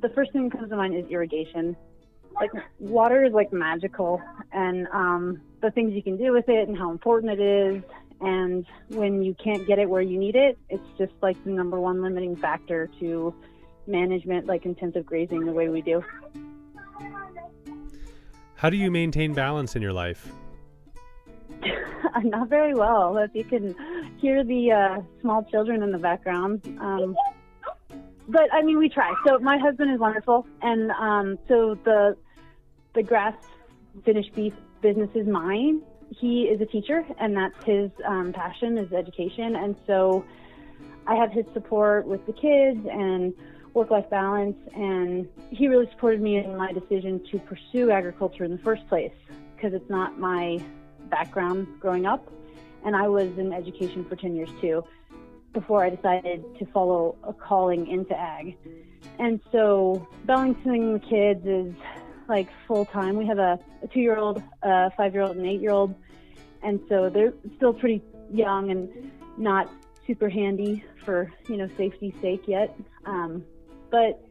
the 0.02 0.10
first 0.10 0.32
thing 0.32 0.50
that 0.50 0.58
comes 0.58 0.70
to 0.72 0.76
mind 0.76 0.96
is 0.96 1.06
irrigation. 1.12 1.76
Like, 2.42 2.52
water 2.80 3.24
is 3.24 3.34
like 3.34 3.54
magical, 3.54 4.20
and 4.52 4.88
um, 4.92 5.42
the 5.62 5.70
things 5.70 5.94
you 5.94 6.02
can 6.02 6.18
do 6.18 6.32
with 6.32 6.50
it 6.50 6.68
and 6.68 6.76
how 6.76 6.90
important 6.90 7.40
it 7.40 7.40
is. 7.40 7.84
And 8.20 8.66
when 8.90 9.22
you 9.22 9.36
can't 9.36 9.68
get 9.68 9.78
it 9.78 9.88
where 9.88 10.02
you 10.02 10.18
need 10.18 10.36
it, 10.36 10.58
it's 10.70 10.84
just 10.98 11.14
like 11.22 11.42
the 11.44 11.52
number 11.52 11.80
one 11.80 12.02
limiting 12.02 12.36
factor 12.36 12.90
to 13.00 13.32
management, 13.86 14.48
like 14.48 14.66
intensive 14.66 15.06
grazing, 15.06 15.46
the 15.46 15.52
way 15.52 15.70
we 15.70 15.82
do. 15.82 16.04
How 18.56 18.72
do 18.72 18.78
you 18.78 18.90
maintain 18.90 19.34
balance 19.34 19.76
in 19.76 19.84
your 19.84 19.94
life? 19.94 20.32
not 22.24 22.50
very 22.50 22.74
well. 22.74 23.18
If 23.18 23.32
you 23.36 23.44
can 23.44 23.76
hear 24.18 24.44
the 24.44 24.72
uh, 24.72 25.02
small 25.22 25.44
children 25.44 25.84
in 25.84 25.92
the 25.92 25.98
background. 25.98 26.62
Um, 26.80 27.16
but 28.28 28.54
I 28.54 28.62
mean, 28.62 28.78
we 28.78 28.88
try. 28.90 29.14
So 29.28 29.40
my 29.40 29.58
husband 29.58 29.92
is 29.92 30.00
wonderful, 30.00 30.48
and 30.62 30.92
um, 30.92 31.40
so 31.48 31.76
the 31.84 32.16
the 32.94 33.04
grass 33.04 33.36
finished 34.06 34.34
beef 34.36 34.54
business 34.82 35.10
is 35.16 35.28
mine. 35.28 35.82
He 36.10 36.44
is 36.44 36.60
a 36.62 36.66
teacher, 36.66 37.06
and 37.20 37.36
that's 37.36 37.64
his 37.64 37.90
um, 38.06 38.34
passion 38.34 38.78
is 38.78 38.92
education, 38.92 39.56
and 39.56 39.76
so 39.88 40.26
I 41.08 41.16
have 41.16 41.32
his 41.32 41.46
support 41.54 42.06
with 42.06 42.26
the 42.26 42.34
kids 42.34 42.86
and 42.92 43.34
work-life 43.74 44.10
balance, 44.10 44.58
and 44.76 45.28
he 45.50 45.68
really 45.68 45.90
supported 45.92 46.22
me 46.22 46.38
in 46.38 46.58
my 46.58 46.74
decision 46.74 47.24
to 47.32 47.40
pursue 47.40 47.92
agriculture 47.92 48.44
in 48.44 48.52
the 48.52 48.62
first 48.62 48.88
place 48.90 49.14
because 49.56 49.74
it's 49.74 49.90
not 49.90 50.20
my 50.20 50.62
background 51.10 51.68
growing 51.80 52.06
up, 52.06 52.30
and 52.84 52.96
I 52.96 53.08
was 53.08 53.38
in 53.38 53.54
education 53.54 54.04
for 54.06 54.16
10 54.16 54.36
years 54.36 54.50
too 54.60 54.84
before 55.54 55.84
I 55.84 55.90
decided 55.90 56.44
to 56.60 56.66
follow 56.68 57.18
a 57.24 57.34
calling 57.34 57.88
into 57.88 58.18
ag. 58.18 58.58
And 59.20 59.42
so 59.52 60.08
balancing 60.26 60.94
the 60.94 61.00
kids 61.00 61.46
is 61.46 61.74
like 62.32 62.48
full 62.66 62.86
time. 62.86 63.18
We 63.18 63.28
have 63.28 63.38
a, 63.38 63.60
a 63.84 63.88
two 63.88 64.00
year 64.00 64.18
old, 64.18 64.42
a 64.64 64.90
five 64.92 65.14
year 65.14 65.24
old, 65.24 65.36
and 65.36 65.46
eight 65.46 65.62
year 65.62 65.72
old. 65.72 65.94
And 66.64 66.80
so 66.88 67.10
they're 67.10 67.34
still 67.58 67.74
pretty 67.74 68.02
young 68.32 68.72
and 68.72 69.12
not 69.38 69.70
super 70.08 70.30
handy 70.30 70.84
for, 71.06 71.32
you 71.48 71.58
know, 71.58 71.70
safety's 71.78 72.14
sake 72.22 72.48
yet. 72.48 72.76
Um, 73.06 73.44
but 73.90 74.26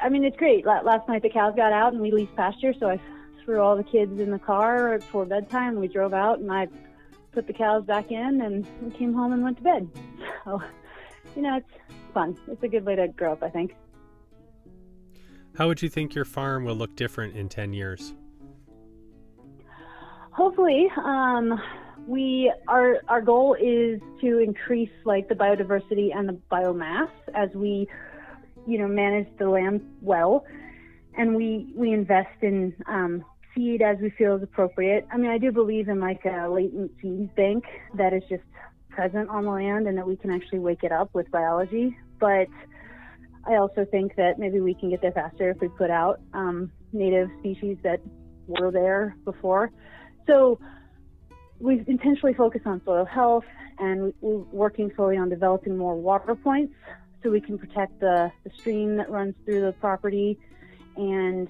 I 0.00 0.10
mean, 0.10 0.24
it's 0.24 0.36
great. 0.36 0.66
Last 0.66 1.08
night 1.08 1.22
the 1.22 1.30
cows 1.30 1.54
got 1.56 1.72
out 1.72 1.92
and 1.94 2.02
we 2.02 2.10
leased 2.10 2.36
pasture, 2.36 2.74
so 2.78 2.90
I 2.90 3.00
threw 3.44 3.60
all 3.60 3.76
the 3.76 3.84
kids 3.84 4.20
in 4.20 4.30
the 4.30 4.38
car 4.38 4.98
before 4.98 5.24
bedtime. 5.24 5.76
We 5.76 5.88
drove 5.88 6.12
out 6.12 6.38
and 6.40 6.52
I 6.52 6.68
put 7.32 7.46
the 7.46 7.52
cows 7.52 7.84
back 7.84 8.10
in 8.10 8.42
and 8.42 8.66
we 8.82 8.90
came 8.90 9.14
home 9.14 9.32
and 9.32 9.42
went 9.42 9.56
to 9.58 9.62
bed. 9.62 9.88
So, 10.44 10.62
you 11.34 11.42
know, 11.42 11.56
it's 11.56 12.02
fun. 12.12 12.36
It's 12.48 12.62
a 12.62 12.68
good 12.68 12.84
way 12.84 12.96
to 12.96 13.08
grow 13.08 13.32
up, 13.32 13.42
I 13.42 13.48
think. 13.48 13.74
How 15.56 15.68
would 15.68 15.82
you 15.82 15.88
think 15.88 16.14
your 16.14 16.24
farm 16.24 16.64
will 16.64 16.74
look 16.74 16.96
different 16.96 17.36
in 17.36 17.48
10 17.48 17.72
years? 17.72 18.14
Hopefully, 20.32 20.88
um, 20.96 21.60
we 22.08 22.52
our 22.66 23.00
our 23.06 23.22
goal 23.22 23.54
is 23.54 24.00
to 24.20 24.38
increase 24.38 24.90
like 25.04 25.28
the 25.28 25.34
biodiversity 25.36 26.14
and 26.14 26.28
the 26.28 26.36
biomass 26.50 27.08
as 27.34 27.50
we, 27.54 27.86
you 28.66 28.78
know, 28.78 28.88
manage 28.88 29.28
the 29.38 29.48
land 29.48 29.80
well, 30.02 30.44
and 31.16 31.36
we 31.36 31.72
we 31.76 31.92
invest 31.92 32.42
in 32.42 32.74
um, 32.88 33.24
seed 33.54 33.80
as 33.80 33.96
we 34.00 34.10
feel 34.10 34.34
is 34.34 34.42
appropriate. 34.42 35.06
I 35.12 35.18
mean, 35.18 35.30
I 35.30 35.38
do 35.38 35.52
believe 35.52 35.88
in 35.88 36.00
like 36.00 36.24
a 36.24 36.48
latent 36.48 36.90
seed 37.00 37.32
bank 37.36 37.64
that 37.94 38.12
is 38.12 38.24
just 38.28 38.42
present 38.88 39.28
on 39.28 39.44
the 39.44 39.50
land 39.50 39.86
and 39.86 39.96
that 39.98 40.06
we 40.06 40.16
can 40.16 40.32
actually 40.32 40.58
wake 40.58 40.82
it 40.82 40.90
up 40.90 41.14
with 41.14 41.30
biology. 41.30 41.96
But 42.18 42.48
I 43.46 43.56
also 43.56 43.84
think 43.90 44.16
that 44.16 44.38
maybe 44.38 44.60
we 44.60 44.74
can 44.74 44.90
get 44.90 45.02
there 45.02 45.12
faster 45.12 45.50
if 45.50 45.60
we 45.60 45.68
put 45.68 45.90
out 45.90 46.20
um, 46.32 46.72
native 46.92 47.28
species 47.40 47.76
that 47.82 48.00
were 48.46 48.70
there 48.70 49.16
before. 49.24 49.70
So 50.26 50.58
we've 51.58 51.86
intentionally 51.88 52.34
focused 52.34 52.66
on 52.66 52.80
soil 52.84 53.04
health 53.04 53.44
and 53.78 54.14
we're 54.20 54.38
working 54.52 54.90
slowly 54.96 55.16
on 55.16 55.28
developing 55.28 55.76
more 55.76 55.96
water 55.96 56.34
points 56.34 56.74
so 57.22 57.30
we 57.30 57.40
can 57.40 57.58
protect 57.58 58.00
the, 58.00 58.30
the 58.44 58.50
stream 58.58 58.96
that 58.96 59.10
runs 59.10 59.34
through 59.44 59.62
the 59.62 59.72
property 59.72 60.38
and 60.96 61.48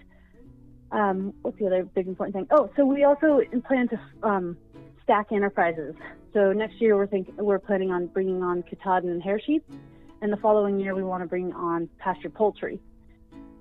um, 0.92 1.34
what's 1.42 1.58
the 1.58 1.66
other 1.66 1.84
big 1.84 2.06
important 2.06 2.34
thing? 2.34 2.46
Oh, 2.50 2.70
so 2.76 2.84
we 2.84 3.04
also 3.04 3.40
plan 3.66 3.88
to 3.88 4.00
um, 4.22 4.56
stack 5.02 5.32
enterprises. 5.32 5.94
So 6.32 6.52
next 6.52 6.80
year 6.80 6.96
we're 6.96 7.06
thinking 7.06 7.34
we're 7.36 7.58
planning 7.58 7.90
on 7.90 8.06
bringing 8.06 8.42
on 8.42 8.62
Katahdin 8.62 9.10
and 9.10 9.22
hair 9.22 9.40
sheep, 9.40 9.64
and 10.24 10.32
the 10.32 10.38
following 10.38 10.80
year 10.80 10.94
we 10.94 11.02
want 11.02 11.22
to 11.22 11.28
bring 11.28 11.52
on 11.52 11.86
pasture 11.98 12.30
poultry, 12.30 12.80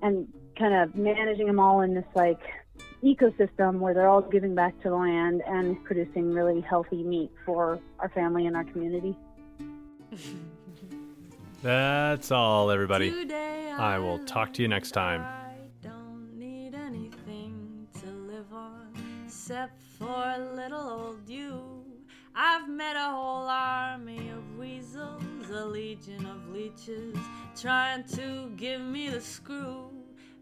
and 0.00 0.26
kind 0.58 0.72
of 0.72 0.94
managing 0.94 1.46
them 1.46 1.60
all 1.60 1.82
in 1.82 1.94
this 1.94 2.06
like 2.14 2.40
ecosystem 3.04 3.80
where 3.80 3.92
they're 3.92 4.08
all 4.08 4.22
giving 4.22 4.54
back 4.54 4.74
to 4.80 4.88
the 4.88 4.96
land 4.96 5.42
and 5.46 5.84
producing 5.84 6.32
really 6.32 6.62
healthy 6.62 7.02
meat 7.02 7.30
for 7.44 7.78
our 7.98 8.08
family 8.08 8.46
and 8.46 8.56
our 8.56 8.64
community. 8.64 9.14
That's 11.62 12.30
all, 12.30 12.70
everybody. 12.70 13.10
Today 13.10 13.70
I 13.70 13.98
will 13.98 14.20
talk 14.20 14.54
to 14.54 14.62
you 14.62 14.68
next 14.68 14.92
time. 14.92 15.43
Trying 27.60 28.04
to 28.04 28.50
give 28.56 28.80
me 28.80 29.08
the 29.08 29.20
screw. 29.20 29.90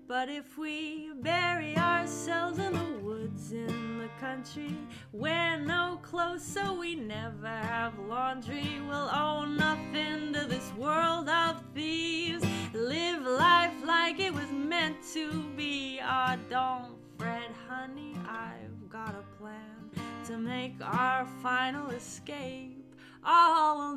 But 0.08 0.28
if 0.28 0.58
we 0.58 1.10
bury 1.22 1.76
ourselves 1.76 2.58
in 2.58 2.72
the 2.72 2.98
woods 3.02 3.52
in 3.52 3.98
the 3.98 4.08
country, 4.20 4.76
wear 5.12 5.58
no 5.58 6.00
clothes 6.02 6.42
so 6.42 6.74
we 6.74 6.94
never 6.94 7.46
have 7.46 7.98
laundry, 7.98 8.80
we'll 8.86 9.08
owe 9.12 9.44
nothing 9.44 10.32
to 10.34 10.46
this 10.46 10.72
world 10.76 11.28
of 11.28 11.62
thieves. 11.74 12.44
Live 12.74 13.22
life 13.22 13.72
like 13.84 14.18
it 14.18 14.34
was 14.34 14.50
meant 14.50 14.96
to 15.14 15.44
be. 15.56 16.00
Ah, 16.02 16.36
don't 16.50 16.96
fret, 17.18 17.50
honey, 17.68 18.16
I've 18.28 18.90
got 18.90 19.14
a 19.14 19.24
plan 19.40 19.90
to 20.26 20.36
make 20.36 20.74
our 20.82 21.26
final 21.42 21.90
escape. 21.90 22.82
All 23.24 23.94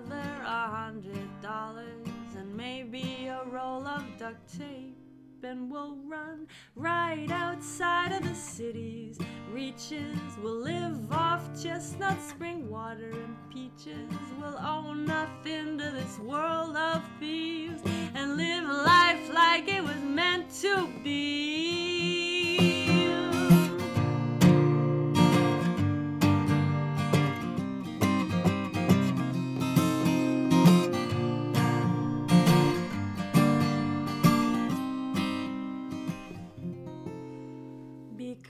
a 0.00 0.68
hundred 0.70 1.28
dollars, 1.42 2.06
and 2.36 2.56
maybe 2.56 3.26
a 3.26 3.44
roll 3.50 3.86
of 3.86 4.02
duct 4.18 4.58
tape. 4.58 4.96
And 5.44 5.70
we'll 5.70 5.96
run 6.06 6.46
right 6.76 7.28
outside 7.30 8.12
of 8.12 8.22
the 8.22 8.34
city's 8.34 9.18
reaches. 9.50 10.16
We'll 10.40 10.60
live 10.60 11.12
off 11.12 11.42
chestnuts, 11.60 12.30
spring 12.30 12.70
water, 12.70 13.10
and 13.10 13.36
peaches. 13.52 14.08
We'll 14.40 14.56
owe 14.58 14.94
nothing 14.94 15.76
to 15.78 15.90
this 15.90 16.18
world 16.20 16.76
of 16.76 17.02
thieves 17.18 17.82
and 18.14 18.36
live 18.36 18.64
life 18.64 19.30
like 19.34 19.68
it 19.68 19.82
was 19.82 19.96
meant 19.96 20.48
to 20.62 20.88
be. 21.02 21.81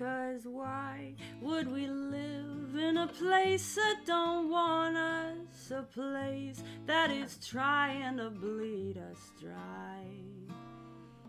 Because 0.02 0.48
why 0.48 1.14
would 1.40 1.70
we 1.72 1.86
live 1.86 2.74
in 2.76 2.96
a 2.96 3.06
place 3.06 3.76
that 3.76 4.00
don't 4.04 4.50
want 4.50 4.96
us? 4.96 5.70
A 5.70 5.82
place 5.82 6.60
that 6.86 7.12
is 7.12 7.38
trying 7.46 8.16
to 8.16 8.28
bleed 8.28 8.98
us 8.98 9.30
dry. 9.40 10.02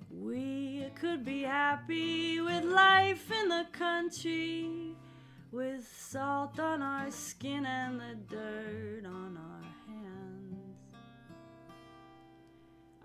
We 0.09 0.87
could 0.95 1.23
be 1.23 1.43
happy 1.43 2.41
with 2.41 2.63
life 2.63 3.29
in 3.43 3.49
the 3.49 3.67
country, 3.73 4.95
with 5.51 5.87
salt 5.95 6.59
on 6.59 6.81
our 6.81 7.11
skin 7.11 7.67
and 7.67 7.99
the 7.99 8.15
dirt 8.27 9.05
on 9.05 9.37
our 9.37 9.93
hands. 9.93 10.79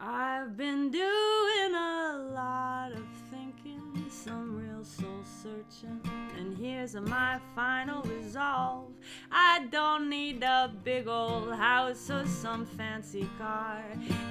I've 0.01 0.57
been 0.57 0.91
doing 0.91 1.75
a 1.75 2.31
lot 2.33 2.93
of 2.93 3.07
thinking, 3.31 3.88
some 4.25 4.57
real 4.57 4.85
soul 4.85 5.23
searching, 5.43 6.01
and 6.37 6.57
here's 6.57 6.95
my 6.97 7.39
final 7.55 8.03
resolve. 8.03 8.91
I 9.31 9.67
don't 9.71 10.11
need 10.11 10.43
a 10.43 10.73
big 10.83 11.07
old 11.07 11.55
house 11.55 12.11
or 12.11 12.27
some 12.27 12.67
fancy 12.67 13.29
car 13.39 13.85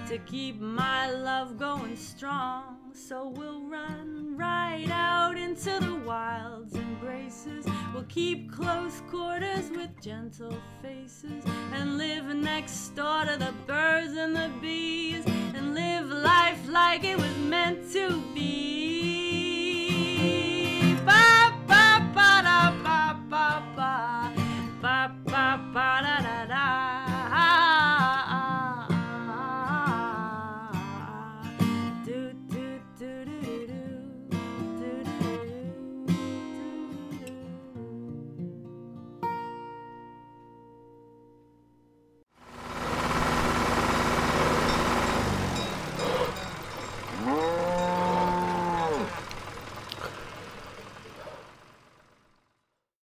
to 0.10 0.18
keep 0.20 0.60
my 0.60 1.10
love 1.10 1.58
going 1.58 1.96
strong. 1.96 2.78
So 2.94 3.30
we'll 3.30 3.62
run 3.62 4.36
right 4.36 4.90
out 4.92 5.38
into 5.38 5.80
the 5.80 5.96
wild's 6.06 6.76
embraces. 6.76 7.66
We'll 7.94 8.04
keep 8.10 8.52
close 8.52 9.02
quarters 9.10 9.70
with 9.70 10.02
gentle 10.02 10.58
faces 10.82 11.46
and 11.72 11.98
live 11.98 12.26
next 12.36 12.90
door 12.90 13.24
to 13.24 13.38
the 13.38 13.54
birds 13.66 14.18
and 14.18 14.36
the 14.36 14.52
bees 14.62 15.24
and 15.28 15.74
live 15.74 16.10
life 16.10 16.68
like 16.68 17.06
it 17.06 17.16
was 17.16 17.38
meant 17.38 17.90
to 17.94 18.22
be. 18.34 19.17